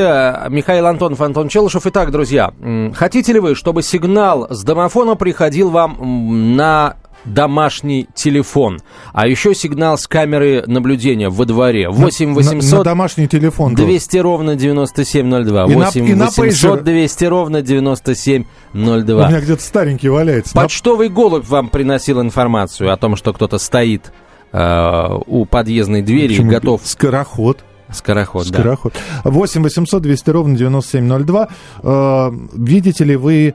Михаил 0.50 0.88
Антонов, 0.88 1.22
Антон 1.22 1.48
Челышев. 1.48 1.86
Итак, 1.86 2.10
друзья, 2.10 2.52
хотите 2.94 3.32
ли 3.32 3.40
вы, 3.40 3.54
чтобы 3.54 3.82
сигнал 3.82 4.48
с 4.50 4.62
домофона 4.62 5.14
приходил 5.14 5.70
вам 5.70 6.56
на 6.56 6.96
домашний 7.26 8.08
телефон. 8.14 8.80
А 9.12 9.26
еще 9.26 9.54
сигнал 9.54 9.98
с 9.98 10.06
камеры 10.06 10.64
наблюдения 10.66 11.28
во 11.28 11.44
дворе. 11.44 11.88
8 11.90 12.34
800... 12.34 12.70
На, 12.72 12.78
на 12.78 12.84
домашний 12.84 13.28
телефон. 13.28 13.74
200 13.74 14.16
ровно 14.18 14.56
9702. 14.56 15.66
8 15.66 16.16
на, 16.16 16.26
800 16.26 16.84
200 16.84 17.24
ровно 17.24 17.62
9702. 17.62 19.26
У 19.26 19.28
меня 19.28 19.40
где-то 19.40 19.62
старенький 19.62 20.08
валяется. 20.08 20.54
Почтовый 20.54 21.08
голубь 21.08 21.46
вам 21.46 21.68
приносил 21.68 22.20
информацию 22.20 22.92
о 22.92 22.96
том, 22.96 23.16
что 23.16 23.32
кто-то 23.32 23.58
стоит 23.58 24.12
Э, 24.52 25.18
у 25.26 25.44
подъездной 25.44 26.02
двери 26.02 26.28
Почему? 26.28 26.50
готов... 26.50 26.80
Скороход. 26.84 27.64
Скороход, 27.92 28.46
Скороход. 28.46 28.94
да. 29.24 29.30
8 29.30 29.62
800 29.62 30.02
200 30.02 30.30
ровно 30.30 30.56
9702. 30.56 31.48
Э, 31.82 32.30
видите 32.54 33.04
ли 33.04 33.16
вы 33.16 33.54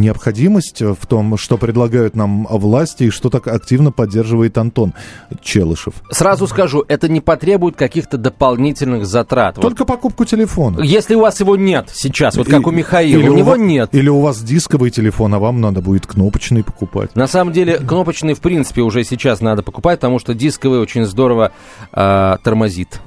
необходимость 0.00 0.80
в 0.82 1.06
том, 1.06 1.36
что 1.36 1.56
предлагают 1.56 2.16
нам 2.16 2.46
власти 2.50 3.04
и 3.04 3.10
что 3.10 3.30
так 3.30 3.46
активно 3.48 3.92
поддерживает 3.92 4.58
Антон 4.58 4.94
Челышев. 5.42 5.94
Сразу 6.10 6.46
скажу, 6.46 6.84
это 6.88 7.08
не 7.08 7.20
потребует 7.20 7.76
каких-то 7.76 8.18
дополнительных 8.18 9.06
затрат. 9.06 9.56
Только 9.56 9.80
вот. 9.80 9.88
покупку 9.88 10.24
телефона. 10.24 10.80
Если 10.82 11.14
у 11.14 11.20
вас 11.20 11.40
его 11.40 11.56
нет 11.56 11.90
сейчас, 11.92 12.36
вот 12.36 12.48
как 12.48 12.66
у 12.66 12.70
Михаила, 12.70 13.20
или 13.20 13.28
у, 13.28 13.32
у 13.32 13.36
него 13.36 13.50
вас, 13.50 13.58
нет. 13.58 13.90
Или 13.92 14.08
у 14.08 14.20
вас 14.20 14.42
дисковый 14.42 14.90
телефон, 14.90 15.34
а 15.34 15.38
вам 15.38 15.60
надо 15.60 15.80
будет 15.80 16.06
кнопочный 16.06 16.64
покупать. 16.64 17.14
На 17.16 17.26
самом 17.26 17.52
деле, 17.52 17.78
кнопочный 17.78 18.34
в 18.34 18.40
принципе 18.40 18.82
уже 18.82 19.04
сейчас 19.04 19.40
надо 19.40 19.62
покупать, 19.62 20.00
потому 20.00 20.18
что 20.18 20.34
дисковый 20.34 20.80
очень 20.80 21.04
здорово 21.04 21.52
э, 21.92 22.36
тормозит 22.42 23.00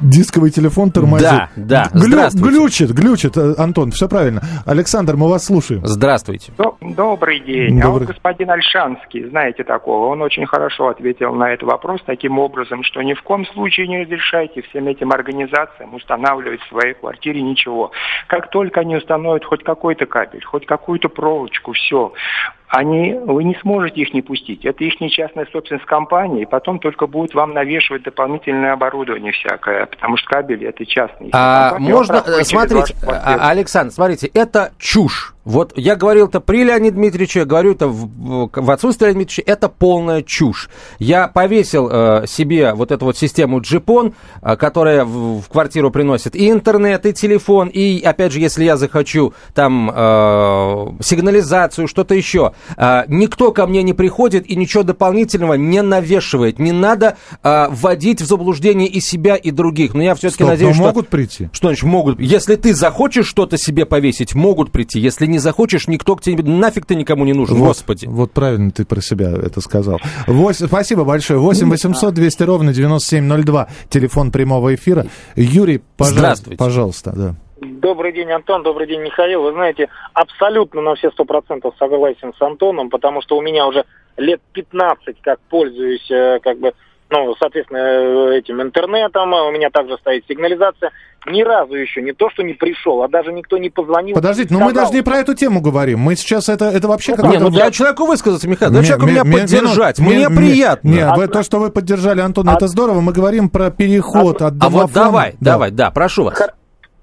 дисковый 0.00 0.50
телефон 0.50 0.90
тормозит. 0.90 1.28
Да, 1.28 1.50
да. 1.56 1.88
Глю, 1.92 2.28
глючит, 2.34 2.90
глючит, 2.90 3.36
э, 3.36 3.54
Антон, 3.58 3.90
все 3.90 4.08
правильно. 4.08 4.42
Александр, 4.66 5.16
мы 5.16 5.28
вас 5.28 5.46
слушаем. 5.46 5.84
Здравствуйте. 5.84 6.52
Добрый 6.80 7.40
день. 7.40 7.80
Добрый. 7.80 7.82
А 7.82 7.88
вот 7.90 8.02
господин 8.02 8.50
Альшанский, 8.50 9.28
знаете 9.28 9.64
такого, 9.64 10.06
он 10.06 10.22
очень 10.22 10.46
хорошо 10.46 10.88
ответил 10.88 11.34
на 11.34 11.52
этот 11.52 11.68
вопрос 11.68 12.00
таким 12.06 12.38
образом, 12.38 12.82
что 12.84 13.02
ни 13.02 13.14
в 13.14 13.22
коем 13.22 13.46
случае 13.46 13.88
не 13.88 14.02
разрешайте 14.02 14.62
всем 14.62 14.88
этим 14.88 15.10
организациям 15.10 15.94
устанавливать 15.94 16.60
в 16.60 16.68
своей 16.68 16.94
квартире 16.94 17.42
ничего. 17.42 17.92
Как 18.26 18.50
только 18.50 18.80
они 18.80 18.96
установят 18.96 19.44
хоть 19.44 19.64
какой-то 19.64 20.06
кабель, 20.06 20.44
хоть 20.44 20.66
какую-то 20.66 21.08
проволочку, 21.08 21.72
все, 21.72 22.12
они, 22.68 23.14
вы 23.14 23.44
не 23.44 23.54
сможете 23.62 24.02
их 24.02 24.12
не 24.12 24.22
пустить. 24.22 24.64
Это 24.64 24.84
их 24.84 25.00
не 25.00 25.10
частная 25.10 25.46
собственность 25.50 25.86
компании, 25.86 26.42
и 26.42 26.46
потом 26.46 26.78
только 26.78 27.06
будут 27.06 27.34
вам 27.34 27.54
навешивать 27.54 28.02
дополнительное 28.02 28.72
оборудование 28.72 29.32
всякое, 29.32 29.86
потому 29.86 30.16
что 30.16 30.28
кабели 30.28 30.66
это 30.66 30.84
частные. 30.84 31.30
А, 31.32 31.78
можно, 31.78 32.22
смотрите, 32.42 32.94
а, 33.06 33.48
Александр, 33.48 33.92
смотрите, 33.92 34.30
это 34.34 34.72
чушь. 34.78 35.34
Вот 35.48 35.72
я 35.76 35.96
говорил 35.96 36.26
это 36.26 36.40
при 36.40 36.62
Леониде 36.62 36.94
Дмитриевиче, 36.94 37.46
говорю 37.46 37.72
это 37.72 37.88
в, 37.88 38.50
в 38.52 38.70
отсутствии 38.70 39.06
Леонида 39.06 39.20
Дмитриевича, 39.20 39.50
это 39.50 39.70
полная 39.70 40.20
чушь. 40.20 40.68
Я 40.98 41.26
повесил 41.26 41.88
э, 41.90 42.26
себе 42.26 42.74
вот 42.74 42.92
эту 42.92 43.06
вот 43.06 43.16
систему 43.16 43.62
джипон, 43.62 44.12
э, 44.42 44.56
которая 44.56 45.06
в, 45.06 45.40
в 45.40 45.48
квартиру 45.48 45.90
приносит 45.90 46.36
и 46.36 46.50
интернет, 46.50 47.06
и 47.06 47.14
телефон, 47.14 47.68
и, 47.68 48.02
опять 48.02 48.32
же, 48.32 48.40
если 48.40 48.62
я 48.62 48.76
захочу 48.76 49.32
там 49.54 49.90
э, 49.90 49.94
сигнализацию, 51.00 51.88
что-то 51.88 52.14
еще, 52.14 52.52
э, 52.76 53.04
никто 53.08 53.50
ко 53.50 53.66
мне 53.66 53.82
не 53.82 53.94
приходит 53.94 54.46
и 54.50 54.54
ничего 54.54 54.82
дополнительного 54.82 55.54
не 55.54 55.80
навешивает. 55.80 56.58
Не 56.58 56.72
надо 56.72 57.16
э, 57.42 57.68
вводить 57.70 58.20
в 58.20 58.26
заблуждение 58.26 58.86
и 58.86 59.00
себя, 59.00 59.36
и 59.36 59.50
других. 59.50 59.94
Но 59.94 60.02
я 60.02 60.14
все-таки 60.14 60.44
надеюсь, 60.44 60.76
но 60.76 60.82
что... 60.82 60.88
могут 60.88 61.08
прийти? 61.08 61.48
Что 61.52 61.68
значит 61.68 61.84
могут? 61.84 62.20
Если 62.20 62.56
ты 62.56 62.74
захочешь 62.74 63.26
что-то 63.26 63.56
себе 63.56 63.86
повесить, 63.86 64.34
могут 64.34 64.72
прийти. 64.72 65.00
Если 65.00 65.24
не 65.24 65.37
захочешь, 65.38 65.88
никто 65.88 66.16
к 66.16 66.22
тебе... 66.22 66.42
Нафиг 66.42 66.86
ты 66.86 66.94
никому 66.94 67.24
не 67.24 67.32
нужен, 67.32 67.56
вот, 67.56 67.68
господи. 67.68 68.06
Вот 68.06 68.32
правильно 68.32 68.70
ты 68.70 68.84
про 68.84 69.00
себя 69.00 69.30
это 69.30 69.60
сказал. 69.60 70.00
8, 70.26 70.66
спасибо 70.66 71.04
большое. 71.04 71.38
8 71.38 71.68
800 71.68 72.14
200 72.14 72.42
ровно 72.42 72.72
9702. 72.72 73.68
Телефон 73.88 74.30
прямого 74.30 74.74
эфира. 74.74 75.06
Юрий, 75.36 75.82
пожалуйста. 75.96 76.18
Здравствуйте. 76.18 76.58
Пожалуйста, 76.58 77.12
да. 77.14 77.34
Добрый 77.60 78.12
день, 78.12 78.30
Антон, 78.30 78.62
добрый 78.62 78.86
день, 78.86 79.00
Михаил. 79.00 79.42
Вы 79.42 79.52
знаете, 79.52 79.88
абсолютно 80.14 80.80
на 80.80 80.94
все 80.94 81.10
сто 81.10 81.24
процентов 81.24 81.74
согласен 81.78 82.32
с 82.38 82.42
Антоном, 82.42 82.88
потому 82.88 83.20
что 83.20 83.36
у 83.36 83.42
меня 83.42 83.66
уже 83.66 83.84
лет 84.16 84.40
15 84.52 85.20
как 85.22 85.40
пользуюсь 85.48 86.08
э, 86.10 86.38
как 86.42 86.58
бы 86.58 86.72
ну, 87.10 87.34
соответственно, 87.40 87.78
э, 87.78 88.38
этим 88.38 88.60
интернетом, 88.60 89.32
у 89.32 89.50
меня 89.50 89.70
также 89.70 89.96
стоит 89.98 90.24
сигнализация. 90.28 90.90
Ни 91.26 91.42
разу 91.42 91.74
еще 91.74 92.00
не 92.00 92.12
то, 92.12 92.30
что 92.30 92.42
не 92.42 92.54
пришел, 92.54 93.02
а 93.02 93.08
даже 93.08 93.32
никто 93.32 93.58
не 93.58 93.70
позвонил. 93.70 94.14
Подождите, 94.14 94.54
но 94.54 94.60
мы 94.60 94.72
даже 94.72 94.92
не 94.92 95.02
про 95.02 95.18
эту 95.18 95.34
тему 95.34 95.60
говорим. 95.60 95.98
Мы 96.00 96.14
сейчас 96.14 96.48
это, 96.48 96.66
это 96.66 96.88
вообще 96.88 97.16
ну, 97.16 97.30
Не, 97.30 97.38
ну 97.38 97.50
дай 97.50 97.70
человеку 97.72 98.06
высказаться, 98.06 98.48
Михаил, 98.48 98.72
дай 98.72 98.84
человеку 98.84 99.06
меня 99.06 99.24
поддержать. 99.24 99.98
Мне 99.98 100.28
приятно. 100.30 100.88
Не, 100.88 101.14
вы, 101.14 101.28
то, 101.28 101.42
что 101.42 101.58
вы 101.58 101.70
поддержали 101.70 102.20
Антона, 102.20 102.50
это 102.50 102.68
здорово. 102.68 103.00
Мы 103.00 103.12
говорим 103.12 103.50
про 103.50 103.70
переход 103.70 104.42
от 104.42 104.54
А 104.60 104.68
вот 104.68 104.92
давай, 104.92 105.34
давай, 105.40 105.70
да, 105.70 105.90
прошу 105.90 106.24
вас. 106.24 106.38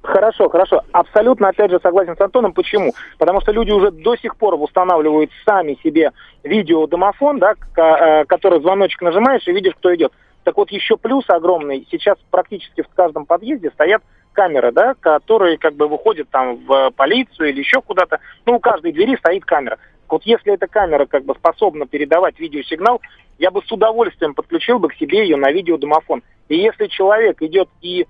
Хорошо, 0.05 0.49
хорошо. 0.49 0.81
Абсолютно, 0.91 1.49
опять 1.49 1.71
же, 1.71 1.79
согласен 1.81 2.15
с 2.15 2.21
Антоном. 2.21 2.53
Почему? 2.53 2.93
Потому 3.17 3.41
что 3.41 3.51
люди 3.51 3.71
уже 3.71 3.91
до 3.91 4.15
сих 4.17 4.37
пор 4.37 4.53
устанавливают 4.53 5.31
сами 5.45 5.77
себе 5.83 6.11
видеодомофон, 6.43 7.39
да, 7.39 7.53
э, 7.53 8.25
который 8.25 8.61
звоночек 8.61 9.01
нажимаешь 9.01 9.47
и 9.47 9.51
видишь, 9.51 9.73
кто 9.77 9.93
идет. 9.95 10.13
Так 10.45 10.57
вот, 10.57 10.71
еще 10.71 10.95
плюс 10.95 11.25
огромный. 11.27 11.87
Сейчас 11.89 12.19
практически 12.29 12.83
в 12.83 12.87
каждом 12.89 13.25
подъезде 13.25 13.71
стоят 13.71 14.03
камеры, 14.31 14.71
да, 14.71 14.93
которые 14.93 15.57
как 15.57 15.73
бы 15.73 15.87
выходят 15.87 16.29
там 16.29 16.57
в 16.57 16.91
полицию 16.91 17.49
или 17.49 17.59
еще 17.59 17.81
куда-то. 17.81 18.19
Ну, 18.45 18.57
у 18.57 18.59
каждой 18.59 18.91
двери 18.91 19.17
стоит 19.17 19.43
камера. 19.43 19.79
Вот 20.07 20.21
если 20.23 20.53
эта 20.53 20.67
камера 20.67 21.07
как 21.07 21.25
бы 21.25 21.33
способна 21.33 21.87
передавать 21.87 22.39
видеосигнал, 22.39 23.01
я 23.39 23.49
бы 23.49 23.63
с 23.65 23.71
удовольствием 23.71 24.35
подключил 24.35 24.77
бы 24.77 24.89
к 24.89 24.93
себе 24.93 25.23
ее 25.23 25.35
на 25.35 25.51
видеодомофон. 25.51 26.21
И 26.47 26.57
если 26.57 26.85
человек 26.87 27.41
идет 27.41 27.67
и 27.81 28.05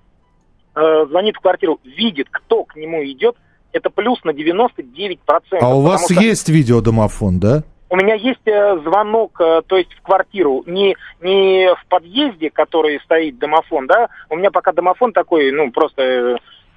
э, 0.75 1.05
звонит 1.07 1.37
в 1.37 1.39
квартиру, 1.39 1.79
видит, 1.85 2.27
кто 2.29 2.65
к 2.65 2.75
нему 2.75 3.01
идет, 3.05 3.37
это 3.71 3.89
плюс 3.89 4.21
на 4.25 4.31
99%. 4.31 5.19
А 5.61 5.73
у 5.73 5.79
вас 5.79 6.03
что... 6.11 6.21
есть 6.21 6.49
видеодомофон, 6.49 7.39
да? 7.39 7.63
У 7.95 7.97
меня 7.97 8.15
есть 8.15 8.45
э, 8.45 8.77
звонок, 8.83 9.39
э, 9.39 9.61
то 9.65 9.77
есть 9.77 9.93
в 9.93 10.01
квартиру, 10.01 10.65
не, 10.67 10.97
не 11.21 11.73
в 11.73 11.87
подъезде, 11.87 12.49
который 12.49 12.99
стоит 13.05 13.39
домофон, 13.39 13.87
да, 13.87 14.09
у 14.29 14.35
меня 14.35 14.51
пока 14.51 14.73
домофон 14.73 15.13
такой, 15.13 15.49
ну, 15.53 15.71
просто 15.71 16.01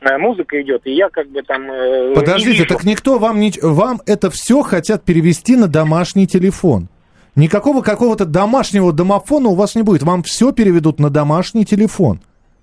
э, 0.00 0.18
музыка 0.18 0.62
идет, 0.62 0.82
и 0.84 0.92
я 0.92 1.08
как 1.08 1.28
бы 1.28 1.42
там... 1.42 1.66
Подождите, 2.14 2.66
так 2.66 2.84
никто 2.84 3.18
вам 3.18 3.40
не... 3.40 3.52
Вам 3.60 4.00
это 4.06 4.30
все 4.30 4.62
хотят 4.62 5.04
перевести 5.04 5.56
на 5.56 5.66
домашний 5.66 6.28
телефон. 6.28 6.88
Никакого 7.34 7.82
какого-то 7.82 8.24
домашнего 8.24 8.92
домофона 8.92 9.48
у 9.48 9.56
вас 9.56 9.74
не 9.74 9.82
будет. 9.82 10.04
Вам 10.04 10.22
все 10.22 10.52
переведут 10.52 11.00
на 11.00 11.10
домашний 11.10 11.64
телефон. 11.64 12.20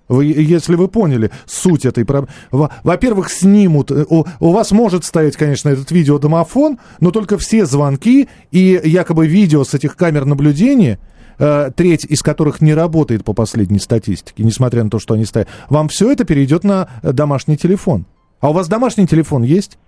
Вы, 0.08 0.26
если 0.26 0.76
вы 0.76 0.88
поняли 0.88 1.30
суть 1.46 1.84
этой 1.84 2.04
проблемы. 2.04 2.32
Во-первых, 2.50 3.30
снимут. 3.30 3.90
Э, 3.90 4.04
у, 4.08 4.24
у 4.40 4.52
вас 4.52 4.70
может 4.70 5.04
стоять, 5.04 5.36
конечно, 5.36 5.68
этот 5.68 5.90
видеодомофон, 5.90 6.78
но 7.00 7.10
только 7.10 7.38
все 7.38 7.66
звонки 7.66 8.28
и 8.50 8.80
якобы 8.84 9.26
видео 9.26 9.64
с 9.64 9.74
этих 9.74 9.96
камер 9.96 10.24
наблюдения, 10.24 10.98
э, 11.38 11.70
треть 11.74 12.04
из 12.04 12.22
которых 12.22 12.60
не 12.60 12.74
работает 12.74 13.24
по 13.24 13.32
последней 13.32 13.80
статистике, 13.80 14.44
несмотря 14.44 14.84
на 14.84 14.90
то, 14.90 14.98
что 14.98 15.14
они 15.14 15.24
стоят, 15.24 15.48
вам 15.68 15.88
все 15.88 16.12
это 16.12 16.24
перейдет 16.24 16.62
на 16.62 16.88
э, 17.02 17.12
домашний 17.12 17.56
телефон. 17.56 18.06
А 18.40 18.50
у 18.50 18.52
вас 18.52 18.68
домашний 18.68 19.06
телефон 19.06 19.42
есть? 19.42 19.78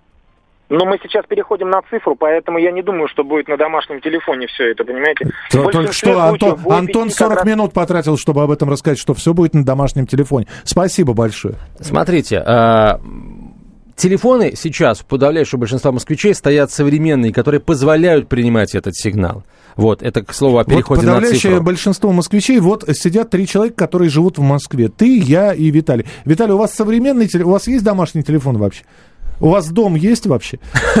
Но 0.69 0.85
мы 0.85 0.99
сейчас 1.01 1.25
переходим 1.25 1.69
на 1.69 1.81
цифру, 1.89 2.15
поэтому 2.15 2.59
я 2.59 2.71
не 2.71 2.83
думаю, 2.83 3.07
что 3.07 3.23
будет 3.23 3.47
на 3.47 3.57
домашнем 3.57 4.01
телефоне 4.01 4.45
все 4.47 4.71
это, 4.71 4.83
понимаете? 4.83 5.31
То, 5.51 5.65
только 5.69 5.91
что 5.91 6.21
Антон, 6.21 6.59
Антон 6.69 7.09
40 7.09 7.37
раз... 7.37 7.45
минут 7.45 7.73
потратил, 7.73 8.17
чтобы 8.17 8.43
об 8.43 8.51
этом 8.51 8.69
рассказать, 8.69 8.99
что 8.99 9.15
все 9.15 9.33
будет 9.33 9.55
на 9.55 9.65
домашнем 9.65 10.05
телефоне. 10.05 10.45
Спасибо 10.63 11.13
большое. 11.13 11.55
Смотрите, 11.79 12.43
а, 12.45 13.01
телефоны 13.95 14.53
сейчас, 14.55 14.99
подавляющее 14.99 15.57
большинство 15.57 15.91
москвичей, 15.91 16.35
стоят 16.35 16.71
современные, 16.71 17.33
которые 17.33 17.61
позволяют 17.61 18.29
принимать 18.29 18.75
этот 18.75 18.95
сигнал. 18.95 19.43
Вот, 19.75 20.03
это, 20.03 20.23
к 20.23 20.33
слову, 20.33 20.59
о 20.59 20.65
переходе 20.65 21.01
вот 21.01 21.07
подавляющее 21.07 21.51
на 21.51 21.57
цифру. 21.57 21.65
большинство 21.65 22.11
москвичей, 22.11 22.59
вот 22.59 22.85
сидят 22.95 23.31
три 23.31 23.47
человека, 23.47 23.75
которые 23.75 24.09
живут 24.09 24.37
в 24.37 24.41
Москве. 24.41 24.89
Ты, 24.89 25.17
я 25.17 25.53
и 25.53 25.71
Виталий. 25.71 26.05
Виталий, 26.25 26.53
у 26.53 26.57
вас 26.57 26.75
современный 26.75 27.27
телефон, 27.27 27.49
у 27.49 27.53
вас 27.53 27.67
есть 27.67 27.83
домашний 27.83 28.21
телефон 28.21 28.57
вообще? 28.57 28.83
У 29.39 29.49
вас 29.49 29.69
дом 29.69 29.95
есть 29.95 30.27
вообще? 30.27 30.59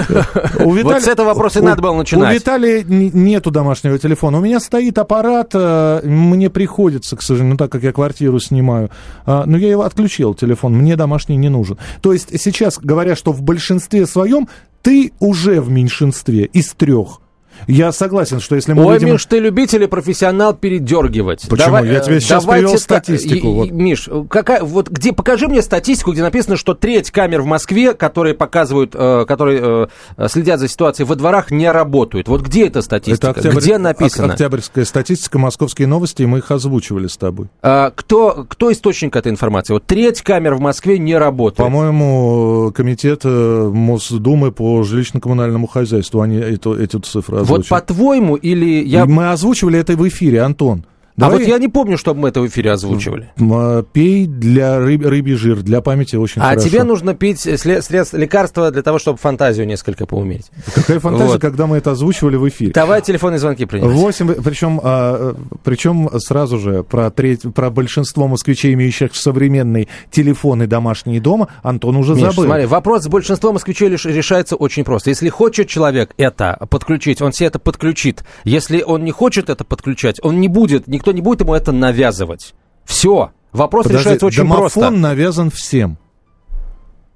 У 0.59 0.73
вот 0.73 1.01
с 1.01 1.07
этого 1.07 1.27
вопроса 1.27 1.59
и 1.59 1.61
надо 1.61 1.81
было 1.81 1.95
начинать. 1.95 2.31
У 2.31 2.35
Виталия 2.35 2.83
нету 2.83 3.51
домашнего 3.51 3.97
телефона. 3.97 4.37
У 4.37 4.41
меня 4.41 4.59
стоит 4.59 4.97
аппарат, 4.97 5.51
э, 5.53 6.01
мне 6.03 6.49
приходится, 6.49 7.15
к 7.15 7.21
сожалению, 7.21 7.53
ну, 7.53 7.57
так 7.57 7.71
как 7.71 7.83
я 7.83 7.91
квартиру 7.91 8.39
снимаю, 8.39 8.89
а, 9.25 9.43
но 9.45 9.57
я 9.57 9.69
его 9.69 9.83
отключил, 9.83 10.33
телефон, 10.33 10.73
мне 10.73 10.95
домашний 10.95 11.37
не 11.37 11.49
нужен. 11.49 11.77
То 12.01 12.13
есть 12.13 12.39
сейчас, 12.39 12.79
говоря, 12.79 13.15
что 13.15 13.31
в 13.31 13.41
большинстве 13.41 14.05
своем 14.05 14.47
ты 14.81 15.11
уже 15.19 15.61
в 15.61 15.69
меньшинстве 15.69 16.45
из 16.45 16.73
трех. 16.73 17.19
Я 17.67 17.91
согласен, 17.91 18.39
что 18.39 18.55
если 18.55 18.73
мы 18.73 18.85
Ой, 18.85 18.95
видим... 18.95 19.13
Миш, 19.13 19.25
ты 19.25 19.39
любитель 19.39 19.83
и 19.83 19.87
профессионал 19.87 20.53
передергивать. 20.53 21.47
Почему? 21.49 21.67
Давай, 21.67 21.87
Я 21.87 21.99
тебе 21.99 22.19
сейчас 22.19 22.45
привел 22.45 22.77
статистику. 22.77 23.51
Вот. 23.51 23.71
Миш, 23.71 24.09
какая, 24.29 24.63
вот 24.63 24.89
где, 24.89 25.13
покажи 25.13 25.47
мне 25.47 25.61
статистику, 25.61 26.11
где 26.11 26.21
написано, 26.21 26.55
что 26.55 26.73
треть 26.73 27.11
камер 27.11 27.41
в 27.41 27.45
Москве, 27.45 27.93
которые 27.93 28.33
показывают, 28.35 28.95
э, 28.95 29.25
которые 29.27 29.89
э, 30.17 30.27
следят 30.27 30.59
за 30.59 30.67
ситуацией 30.67 31.07
во 31.07 31.15
дворах, 31.15 31.51
не 31.51 31.71
работают. 31.71 32.27
Вот 32.27 32.41
где 32.41 32.67
эта 32.67 32.81
статистика? 32.81 33.27
Это 33.27 33.39
октябрь... 33.39 33.59
Где 33.59 33.77
написано? 33.77 34.33
Октябрьская 34.33 34.85
статистика, 34.85 35.37
московские 35.37 35.87
новости, 35.87 36.23
и 36.23 36.25
мы 36.25 36.39
их 36.39 36.51
озвучивали 36.51 37.07
с 37.07 37.17
тобой. 37.17 37.47
А, 37.61 37.91
кто, 37.91 38.45
кто 38.47 38.71
источник 38.71 39.15
этой 39.15 39.31
информации? 39.31 39.73
Вот 39.73 39.85
треть 39.85 40.21
камер 40.21 40.55
в 40.55 40.59
Москве 40.59 40.97
не 40.97 41.17
работает. 41.17 41.57
По-моему, 41.57 42.71
комитет 42.75 43.21
э, 43.23 43.69
Мосдумы 43.73 44.51
по 44.51 44.81
жилищно-коммунальному 44.81 45.67
хозяйству, 45.67 46.21
они 46.21 46.37
эту, 46.37 46.73
эту 46.73 46.99
цифру 46.99 47.38
вот 47.43 47.67
по-твоему 47.67 48.35
или 48.35 48.83
я... 48.83 49.05
Мы 49.05 49.31
озвучивали 49.31 49.79
это 49.79 49.95
в 49.95 50.07
эфире, 50.07 50.41
Антон. 50.41 50.85
Давай... 51.19 51.35
А 51.35 51.39
вот 51.39 51.47
я 51.47 51.57
не 51.57 51.67
помню, 51.67 51.97
чтобы 51.97 52.21
мы 52.21 52.29
это 52.29 52.39
в 52.41 52.47
эфире 52.47 52.71
озвучивали. 52.71 53.29
А, 53.39 53.83
пей 53.83 54.25
для 54.25 54.79
рыб, 54.79 55.05
рыбий 55.05 55.35
жир, 55.35 55.61
для 55.61 55.81
памяти 55.81 56.15
очень 56.15 56.41
а 56.41 56.49
хорошо. 56.49 56.65
А 56.65 56.69
тебе 56.69 56.83
нужно 56.83 57.13
пить 57.13 57.41
средств, 57.41 58.13
лекарства 58.13 58.71
для 58.71 58.81
того, 58.81 58.99
чтобы 58.99 59.17
фантазию 59.17 59.67
несколько 59.67 60.05
поуметь. 60.05 60.49
Какая 60.73 60.99
фантазия, 60.99 61.33
вот. 61.33 61.41
когда 61.41 61.67
мы 61.67 61.77
это 61.77 61.91
озвучивали 61.91 62.37
в 62.37 62.47
эфире? 62.47 62.71
Давай 62.71 63.01
телефонные 63.01 63.39
звонки 63.39 63.65
принимать. 63.65 63.93
8, 63.93 64.41
причем, 64.43 64.79
а, 64.81 65.35
причем 65.63 66.09
сразу 66.19 66.57
же 66.57 66.83
про, 66.83 67.11
треть, 67.11 67.41
про 67.53 67.69
большинство 67.69 68.27
москвичей, 68.27 68.73
имеющих 68.73 69.13
современные 69.15 69.89
телефоны 70.11 70.67
домашние 70.67 71.19
дома, 71.19 71.49
Антон 71.63 71.97
уже 71.97 72.13
Миш, 72.13 72.21
забыл. 72.21 72.45
смотри, 72.45 72.65
вопрос 72.65 73.03
с 73.03 73.07
большинством 73.07 73.55
москвичей 73.55 73.89
решается 73.89 74.55
очень 74.55 74.85
просто. 74.85 75.09
Если 75.09 75.27
хочет 75.29 75.67
человек 75.67 76.13
это 76.17 76.65
подключить, 76.69 77.21
он 77.21 77.33
себе 77.33 77.47
это 77.47 77.59
подключит. 77.59 78.23
Если 78.45 78.81
он 78.81 79.03
не 79.03 79.11
хочет 79.11 79.49
это 79.49 79.65
подключать, 79.65 80.19
он 80.23 80.39
не 80.39 80.47
будет, 80.47 80.87
никто 80.87 81.08
никто 81.09 81.11
не 81.11 81.21
будет 81.21 81.41
ему 81.41 81.53
это 81.53 81.71
навязывать. 81.71 82.53
Все. 82.85 83.31
Вопрос 83.51 83.85
Подожди, 83.85 84.03
решается 84.03 84.25
очень 84.25 84.43
домофон 84.43 84.59
просто. 84.61 84.79
Домофон 84.79 85.01
навязан 85.01 85.49
всем. 85.49 85.97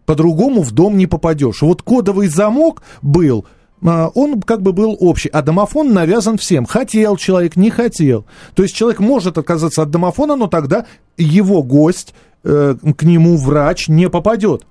По-другому 0.05 0.61
в 0.61 0.71
дом 0.71 0.97
не 0.97 1.07
попадешь. 1.07 1.61
Вот 1.61 1.81
кодовый 1.81 2.27
замок 2.27 2.81
был, 3.01 3.45
а, 3.85 4.09
он 4.13 4.41
как 4.41 4.61
бы 4.61 4.73
был 4.73 4.97
общий, 4.99 5.29
а 5.29 5.41
домофон 5.41 5.93
навязан 5.93 6.37
всем. 6.37 6.65
Хотел 6.65 7.17
человек, 7.17 7.55
не 7.55 7.69
хотел. 7.69 8.25
То 8.55 8.63
есть 8.63 8.75
человек 8.75 8.99
может 8.99 9.37
отказаться 9.37 9.83
от 9.83 9.91
домофона, 9.91 10.35
но 10.35 10.47
тогда 10.47 10.85
его 11.17 11.63
гость, 11.63 12.13
э, 12.43 12.75
к 12.97 13.03
нему 13.03 13.37
врач 13.37 13.87
не 13.87 14.09
попадет. 14.09 14.65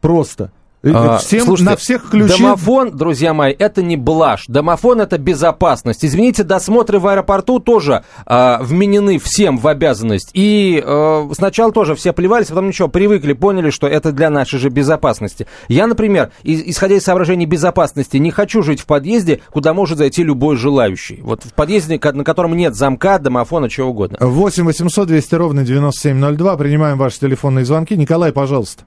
Просто. 0.00 0.50
А, 0.94 1.18
Всем, 1.18 1.44
слушайте, 1.44 1.70
на 1.70 1.76
всех 1.76 2.10
ключи... 2.10 2.42
Домофон, 2.42 2.96
друзья 2.96 3.34
мои, 3.34 3.52
это 3.52 3.82
не 3.82 3.96
блажь. 3.96 4.44
Домофон 4.48 5.00
это 5.00 5.18
безопасность. 5.18 6.04
Извините, 6.04 6.44
досмотры 6.44 6.98
в 6.98 7.06
аэропорту 7.06 7.58
тоже 7.58 8.04
э, 8.26 8.58
вменены 8.60 9.18
всем 9.18 9.58
в 9.58 9.66
обязанность. 9.66 10.30
И 10.34 10.82
э, 10.84 11.28
сначала 11.32 11.72
тоже 11.72 11.94
все 11.94 12.12
плевались, 12.12 12.48
потом 12.48 12.68
ничего, 12.68 12.88
привыкли, 12.88 13.32
поняли, 13.32 13.70
что 13.70 13.86
это 13.86 14.12
для 14.12 14.30
нашей 14.30 14.58
же 14.58 14.68
безопасности. 14.68 15.46
Я, 15.68 15.86
например, 15.86 16.30
и, 16.42 16.70
исходя 16.70 16.96
из 16.96 17.04
соображений 17.04 17.46
безопасности, 17.46 18.16
не 18.18 18.30
хочу 18.30 18.62
жить 18.62 18.80
в 18.80 18.86
подъезде, 18.86 19.40
куда 19.50 19.74
может 19.74 19.98
зайти 19.98 20.22
любой 20.22 20.56
желающий. 20.56 21.20
Вот 21.22 21.44
в 21.44 21.52
подъезде, 21.52 21.98
на 22.02 22.24
котором 22.24 22.56
нет 22.56 22.74
замка, 22.74 23.18
домофона, 23.18 23.68
чего 23.68 23.90
угодно. 23.90 24.18
8 24.20 24.64
800 24.64 25.08
200 25.08 25.34
ровно 25.34 25.64
9702. 25.64 26.56
Принимаем 26.56 26.98
ваши 26.98 27.20
телефонные 27.20 27.64
звонки. 27.64 27.96
Николай, 27.96 28.32
пожалуйста. 28.32 28.84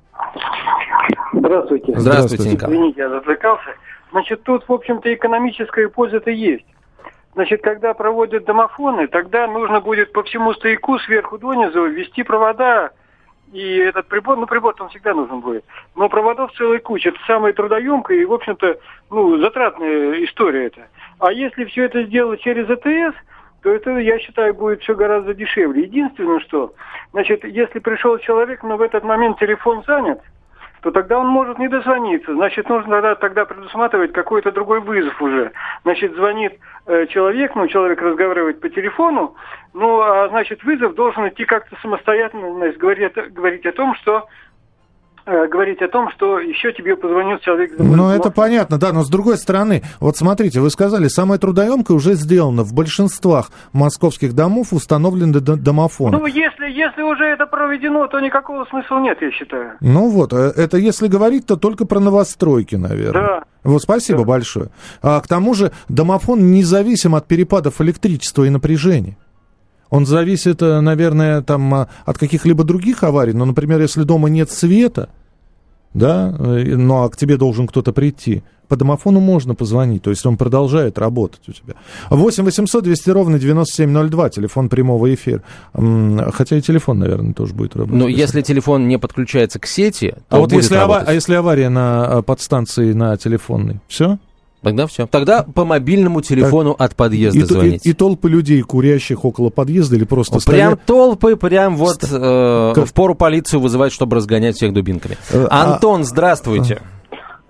Здравствуйте. 1.49 1.93
Здравствуйте. 1.95 2.55
Извините, 2.57 3.01
я 3.01 3.09
затыкался. 3.09 3.71
Значит, 4.11 4.43
тут, 4.43 4.67
в 4.67 4.71
общем-то, 4.71 5.11
экономическая 5.11 5.89
польза-то 5.89 6.29
есть. 6.29 6.65
Значит, 7.33 7.63
когда 7.63 7.95
проводят 7.95 8.45
домофоны, 8.45 9.07
тогда 9.07 9.47
нужно 9.47 9.81
будет 9.81 10.11
по 10.13 10.21
всему 10.21 10.53
стояку 10.53 10.99
сверху 10.99 11.39
донизу 11.39 11.85
ввести 11.85 12.21
провода, 12.21 12.91
и 13.51 13.77
этот 13.77 14.07
прибор, 14.07 14.37
ну, 14.37 14.45
прибор 14.45 14.75
там 14.75 14.89
всегда 14.89 15.15
нужен 15.15 15.39
будет. 15.39 15.65
Но 15.95 16.07
проводов 16.07 16.51
целая 16.53 16.77
куча. 16.77 17.09
Это 17.09 17.17
самая 17.25 17.51
трудоемкая 17.53 18.19
и, 18.19 18.25
в 18.25 18.33
общем-то, 18.33 18.77
ну, 19.09 19.37
затратная 19.39 20.23
история 20.25 20.67
это. 20.67 20.81
А 21.17 21.31
если 21.31 21.65
все 21.65 21.85
это 21.85 22.03
сделать 22.03 22.41
через 22.41 22.69
АТС, 22.69 23.17
то 23.63 23.71
это, 23.71 23.97
я 23.97 24.19
считаю, 24.19 24.53
будет 24.53 24.83
все 24.83 24.93
гораздо 24.93 25.33
дешевле. 25.33 25.81
Единственное, 25.81 26.41
что, 26.41 26.75
значит, 27.11 27.43
если 27.43 27.79
пришел 27.79 28.19
человек, 28.19 28.61
но 28.61 28.77
в 28.77 28.81
этот 28.83 29.03
момент 29.03 29.39
телефон 29.39 29.83
занят, 29.87 30.21
то 30.81 30.91
тогда 30.91 31.19
он 31.19 31.27
может 31.27 31.59
не 31.59 31.67
дозвониться. 31.67 32.33
Значит, 32.33 32.69
нужно 32.69 32.95
тогда, 32.95 33.15
тогда 33.15 33.45
предусматривать 33.45 34.13
какой-то 34.13 34.51
другой 34.51 34.79
вызов 34.79 35.21
уже. 35.21 35.51
Значит, 35.83 36.13
звонит 36.15 36.53
э, 36.85 37.07
человек, 37.07 37.55
ну, 37.55 37.67
человек 37.67 38.01
разговаривает 38.01 38.61
по 38.61 38.69
телефону, 38.69 39.35
ну, 39.73 39.99
а 40.01 40.29
значит, 40.29 40.63
вызов 40.63 40.95
должен 40.95 41.27
идти 41.27 41.45
как-то 41.45 41.75
самостоятельно, 41.81 42.53
значит, 42.55 42.77
говорить, 42.77 43.13
говорить 43.33 43.65
о 43.65 43.71
том, 43.71 43.95
что 43.95 44.27
говорить 45.49 45.81
о 45.81 45.87
том, 45.87 46.09
что 46.11 46.39
еще 46.39 46.73
тебе 46.73 46.95
позвонит 46.95 47.41
человек. 47.41 47.71
Ну, 47.77 48.09
это 48.09 48.31
понятно, 48.31 48.77
да, 48.77 48.91
но 48.93 49.03
с 49.03 49.09
другой 49.09 49.37
стороны, 49.37 49.83
вот 49.99 50.17
смотрите, 50.17 50.59
вы 50.59 50.69
сказали, 50.69 51.07
самое 51.07 51.39
трудоемкое 51.39 51.95
уже 51.95 52.13
сделано. 52.13 52.63
В 52.63 52.73
большинствах 52.73 53.51
московских 53.73 54.33
домов 54.33 54.73
установлены 54.73 55.39
домофоны. 55.39 56.17
Ну, 56.17 56.25
если, 56.25 56.69
если 56.69 57.01
уже 57.01 57.25
это 57.25 57.45
проведено, 57.45 58.07
то 58.07 58.19
никакого 58.19 58.65
смысла 58.65 58.99
нет, 58.99 59.17
я 59.21 59.31
считаю. 59.31 59.73
Ну 59.81 60.09
вот, 60.09 60.33
э, 60.33 60.53
это 60.55 60.77
если 60.77 61.07
говорить, 61.07 61.45
то 61.45 61.55
только 61.55 61.85
про 61.85 61.99
новостройки, 61.99 62.75
наверное. 62.75 63.21
Да. 63.21 63.43
Вот 63.63 63.81
спасибо 63.81 64.19
да. 64.19 64.25
большое. 64.25 64.69
А 65.01 65.19
к 65.21 65.27
тому 65.27 65.53
же 65.53 65.71
домофон 65.87 66.51
независим 66.51 67.15
от 67.15 67.27
перепадов 67.27 67.81
электричества 67.81 68.43
и 68.43 68.49
напряжения. 68.49 69.17
Он 69.89 70.05
зависит, 70.05 70.61
э, 70.61 70.81
наверное, 70.81 71.41
там, 71.41 71.73
от 71.73 72.17
каких-либо 72.17 72.63
других 72.63 73.03
аварий. 73.03 73.33
Но, 73.33 73.45
например, 73.45 73.81
если 73.81 74.03
дома 74.03 74.29
нет 74.29 74.51
света, 74.51 75.09
да, 75.93 76.33
ну 76.37 77.03
а 77.03 77.09
к 77.09 77.17
тебе 77.17 77.37
должен 77.37 77.67
кто-то 77.67 77.91
прийти. 77.93 78.43
По 78.67 78.75
домофону 78.75 79.19
можно 79.19 79.55
позвонить, 79.55 80.03
то 80.03 80.11
есть 80.11 80.23
он 80.27 80.37
продолжает 80.37 80.99
работать 80.99 81.41
у 81.47 81.51
тебя. 81.51 81.73
8 82.11 82.43
800 82.43 82.83
200 82.83 83.09
ровно 83.09 83.39
9702, 83.39 84.29
телефон 84.29 84.69
прямого 84.69 85.11
эфира. 85.11 85.41
Хотя 85.73 86.57
и 86.57 86.61
телефон, 86.61 86.99
наверное, 86.99 87.33
тоже 87.33 87.55
будет 87.55 87.75
работать. 87.75 87.97
Но 87.99 88.07
если 88.07 88.41
телефон 88.43 88.87
не 88.87 88.99
подключается 88.99 89.57
к 89.57 89.65
сети, 89.65 90.13
то 90.29 90.37
А 90.37 90.39
вот 90.39 90.51
если, 90.53 90.75
ава- 90.75 91.03
а 91.03 91.13
если 91.13 91.33
авария 91.33 91.69
на 91.69 92.21
подстанции 92.21 92.93
на 92.93 93.17
телефонной, 93.17 93.79
все? 93.87 94.19
Тогда 94.61 94.87
все. 94.87 95.07
Тогда 95.07 95.43
по 95.43 95.63
мобильному 95.63 96.21
телефону 96.21 96.73
так, 96.73 96.91
от 96.91 96.95
подъезда 96.95 97.39
и, 97.39 97.43
звонить. 97.43 97.85
И, 97.85 97.91
и 97.91 97.93
толпы 97.93 98.29
людей, 98.29 98.61
курящих 98.61 99.23
около 99.23 99.49
подъезда 99.49 99.95
или 99.95 100.03
просто 100.03 100.39
Прям 100.49 100.73
стоят... 100.73 100.85
толпы, 100.85 101.35
прям 101.37 101.77
вот 101.77 102.03
э, 102.03 102.73
как... 102.75 102.85
в 102.85 102.93
пору 102.93 103.15
полицию 103.15 103.61
вызывать, 103.61 103.93
чтобы 103.93 104.17
разгонять 104.17 104.55
всех 104.55 104.73
дубинками. 104.73 105.15
Э, 105.31 105.47
а 105.49 105.73
Антон, 105.73 106.03
здравствуйте. 106.03 106.81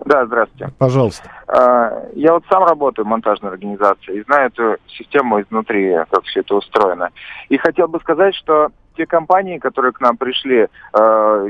Да, 0.04 0.24
здравствуйте. 0.24 0.72
Пожалуйста. 0.78 1.28
А, 1.46 2.04
я 2.14 2.32
вот 2.32 2.44
сам 2.50 2.64
работаю 2.64 3.04
в 3.04 3.08
монтажной 3.08 3.52
организации 3.52 4.18
и 4.18 4.22
знаю 4.22 4.46
эту 4.46 4.76
систему 4.88 5.40
изнутри, 5.42 5.94
как 6.10 6.24
все 6.24 6.40
это 6.40 6.54
устроено. 6.54 7.10
И 7.48 7.58
хотел 7.58 7.88
бы 7.88 8.00
сказать, 8.00 8.34
что 8.34 8.68
те 8.96 9.06
компании, 9.06 9.58
которые 9.58 9.92
к 9.92 10.00
нам 10.00 10.16
пришли 10.16 10.60
э, 10.60 10.66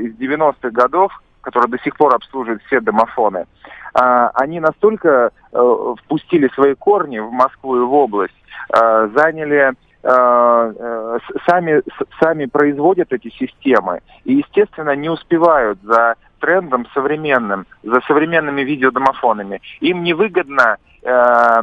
из 0.00 0.14
90-х 0.16 0.70
годов, 0.70 1.12
которые 1.40 1.70
до 1.70 1.78
сих 1.78 1.96
пор 1.96 2.14
обслуживают 2.14 2.62
все 2.64 2.80
домофоны, 2.80 3.46
а, 3.94 4.30
они 4.34 4.60
настолько 4.60 5.30
э, 5.52 5.94
впустили 6.04 6.48
свои 6.54 6.74
корни 6.74 7.18
в 7.18 7.30
Москву 7.30 7.76
и 7.76 7.80
в 7.80 7.92
область, 7.92 8.34
э, 8.72 9.08
заняли 9.14 9.72
э, 10.02 11.18
сами, 11.48 11.82
сами 12.20 12.46
производят 12.46 13.12
эти 13.12 13.28
системы 13.30 14.00
и, 14.24 14.34
естественно, 14.34 14.94
не 14.94 15.08
успевают 15.10 15.78
за 15.82 16.14
трендом 16.40 16.86
современным, 16.94 17.66
за 17.82 18.00
современными 18.06 18.62
видеодомофонами. 18.62 19.60
Им 19.80 20.02
невыгодно 20.02 20.78
э, 21.02 21.62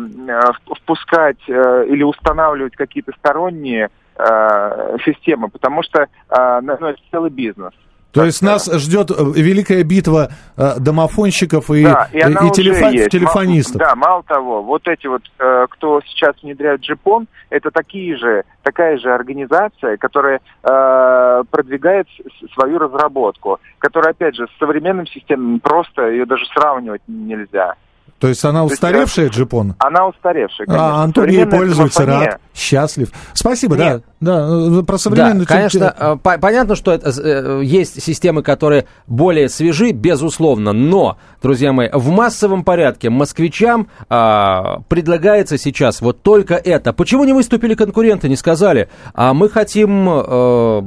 впускать 0.76 1.40
э, 1.48 1.86
или 1.88 2.04
устанавливать 2.04 2.76
какие-то 2.76 3.12
сторонние 3.20 3.90
э, 4.18 4.98
системы, 5.06 5.50
потому 5.50 5.82
что 5.84 6.04
э, 6.04 6.60
ну, 6.62 6.74
это 6.74 7.00
целый 7.12 7.32
бизнес. 7.32 7.74
То 8.18 8.26
есть 8.26 8.42
нас 8.42 8.66
ждет 8.66 9.12
э, 9.12 9.16
великая 9.36 9.84
битва 9.84 10.32
э, 10.56 10.80
домофонщиков 10.80 11.70
и, 11.72 11.84
да, 11.84 12.10
и, 12.12 12.18
и 12.18 12.52
телефон, 12.52 12.92
телефонистов. 13.10 13.78
Да, 13.78 13.96
мало 13.96 14.24
того, 14.24 14.64
вот 14.64 14.88
эти 14.88 15.08
вот, 15.08 15.22
э, 15.40 15.68
кто 15.70 16.02
сейчас 16.08 16.36
внедряет 16.42 16.82
джипон, 16.82 17.28
это 17.50 17.70
такие 17.72 18.18
же, 18.18 18.44
такая 18.64 18.98
же 18.98 19.14
организация, 19.14 19.98
которая 19.98 20.40
э, 20.64 21.44
продвигает 21.50 22.08
свою 22.54 22.80
разработку, 22.80 23.60
которая, 23.78 24.12
опять 24.12 24.36
же, 24.36 24.48
с 24.48 24.60
современным 24.60 25.06
системами 25.08 25.60
просто 25.60 26.08
ее 26.08 26.26
даже 26.26 26.46
сравнивать 26.54 27.02
нельзя. 27.08 27.76
То 28.20 28.28
есть 28.28 28.44
она 28.44 28.64
устаревшая, 28.64 29.30
джипон? 29.30 29.76
Она 29.78 30.08
устаревшая, 30.08 30.66
а, 30.68 30.72
конечно. 30.72 30.98
А 30.98 31.04
Антон 31.04 31.30
ей 31.30 31.46
пользуется, 31.46 32.06
рад, 32.06 32.42
счастлив. 32.56 33.10
Спасибо, 33.34 33.76
Нет. 33.76 34.04
да. 34.17 34.17
Да, 34.20 34.82
про 34.86 34.98
современную... 34.98 35.46
Да, 35.46 35.54
конечно, 35.54 35.96
э, 35.98 36.18
понятно, 36.40 36.76
что 36.76 36.92
это, 36.92 37.12
э, 37.22 37.62
есть 37.64 38.02
системы, 38.02 38.42
которые 38.42 38.86
более 39.06 39.48
свежи, 39.48 39.92
безусловно, 39.92 40.74
но, 40.74 41.18
друзья 41.42 41.72
мои, 41.72 41.90
в 41.94 42.10
массовом 42.10 42.64
порядке 42.64 43.12
москвичам 43.12 43.88
а, 44.10 44.82
предлагается 44.90 45.58
сейчас 45.60 46.02
вот 46.02 46.22
только 46.24 46.56
это. 46.56 46.94
Почему 46.94 47.26
не 47.26 47.34
выступили 47.34 47.76
конкуренты, 47.76 48.28
не 48.28 48.36
сказали? 48.36 48.90
А 49.14 49.34
мы 49.36 49.50
хотим 49.50 50.08
а, 50.10 50.82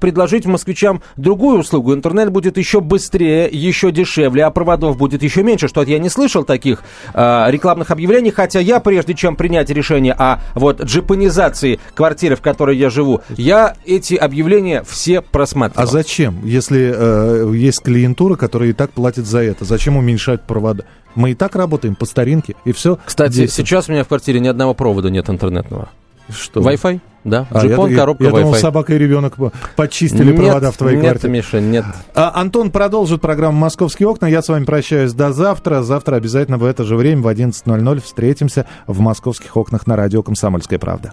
предложить 0.00 0.46
москвичам 0.46 1.02
другую 1.16 1.60
услугу. 1.60 1.94
Интернет 1.94 2.30
будет 2.32 2.58
еще 2.58 2.80
быстрее, 2.80 3.48
еще 3.50 3.92
дешевле, 3.92 4.44
а 4.44 4.50
проводов 4.50 4.98
будет 4.98 5.22
еще 5.22 5.44
меньше. 5.44 5.68
Что-то 5.68 5.90
я 5.90 5.98
не 5.98 6.08
слышал 6.08 6.42
таких 6.42 6.82
а, 7.14 7.48
рекламных 7.50 7.92
объявлений, 7.92 8.32
хотя 8.32 8.58
я, 8.58 8.80
прежде 8.80 9.14
чем 9.14 9.36
принять 9.36 9.70
решение 9.70 10.12
о 10.12 10.40
вот 10.54 10.82
джипанизации 10.82 11.78
квартиры, 11.94 12.34
в 12.34 12.47
которой 12.48 12.78
я 12.78 12.88
живу, 12.88 13.20
я 13.36 13.76
эти 13.84 14.14
объявления 14.14 14.82
все 14.82 15.20
просматривал. 15.20 15.82
А 15.82 15.86
зачем, 15.86 16.40
если 16.44 16.92
э, 16.94 17.52
есть 17.54 17.82
клиентура, 17.82 18.36
которая 18.36 18.70
и 18.70 18.72
так 18.72 18.90
платит 18.90 19.26
за 19.26 19.40
это? 19.40 19.66
Зачем 19.66 19.98
уменьшать 19.98 20.42
провода? 20.42 20.84
Мы 21.14 21.32
и 21.32 21.34
так 21.34 21.56
работаем 21.56 21.94
по 21.94 22.06
старинке, 22.06 22.54
и 22.64 22.72
все. 22.72 22.98
Кстати, 23.04 23.32
здесь... 23.32 23.52
сейчас 23.52 23.88
у 23.88 23.92
меня 23.92 24.04
в 24.04 24.08
квартире 24.08 24.40
ни 24.40 24.48
одного 24.48 24.72
провода 24.72 25.10
нет 25.10 25.28
интернетного. 25.28 25.90
Что? 26.30 26.60
Wi-Fi? 26.60 27.00
Да, 27.24 27.46
а, 27.50 27.60
Джипон, 27.60 27.90
я, 27.90 27.96
коробка, 27.96 28.24
Я, 28.24 28.30
я 28.30 28.36
думал, 28.36 28.54
собака 28.54 28.94
и 28.94 28.98
ребенок 28.98 29.34
почистили 29.76 30.32
нет, 30.32 30.36
провода 30.36 30.70
в 30.70 30.76
твоей 30.76 30.96
нет, 30.96 31.04
квартире. 31.04 31.32
Нет, 31.32 31.44
Миша, 31.44 31.60
нет. 31.60 31.84
А, 32.14 32.32
Антон 32.40 32.70
продолжит 32.70 33.20
программу 33.20 33.58
«Московские 33.58 34.08
окна». 34.08 34.26
Я 34.26 34.40
с 34.40 34.48
вами 34.48 34.64
прощаюсь 34.64 35.12
до 35.12 35.32
завтра. 35.32 35.82
Завтра 35.82 36.16
обязательно 36.16 36.56
в 36.56 36.64
это 36.64 36.84
же 36.84 36.96
время, 36.96 37.22
в 37.22 37.28
11.00, 37.28 38.02
встретимся 38.02 38.66
в 38.86 39.00
«Московских 39.00 39.56
окнах» 39.56 39.86
на 39.86 39.96
радио 39.96 40.22
«Комсомольская 40.22 40.78
правда». 40.78 41.12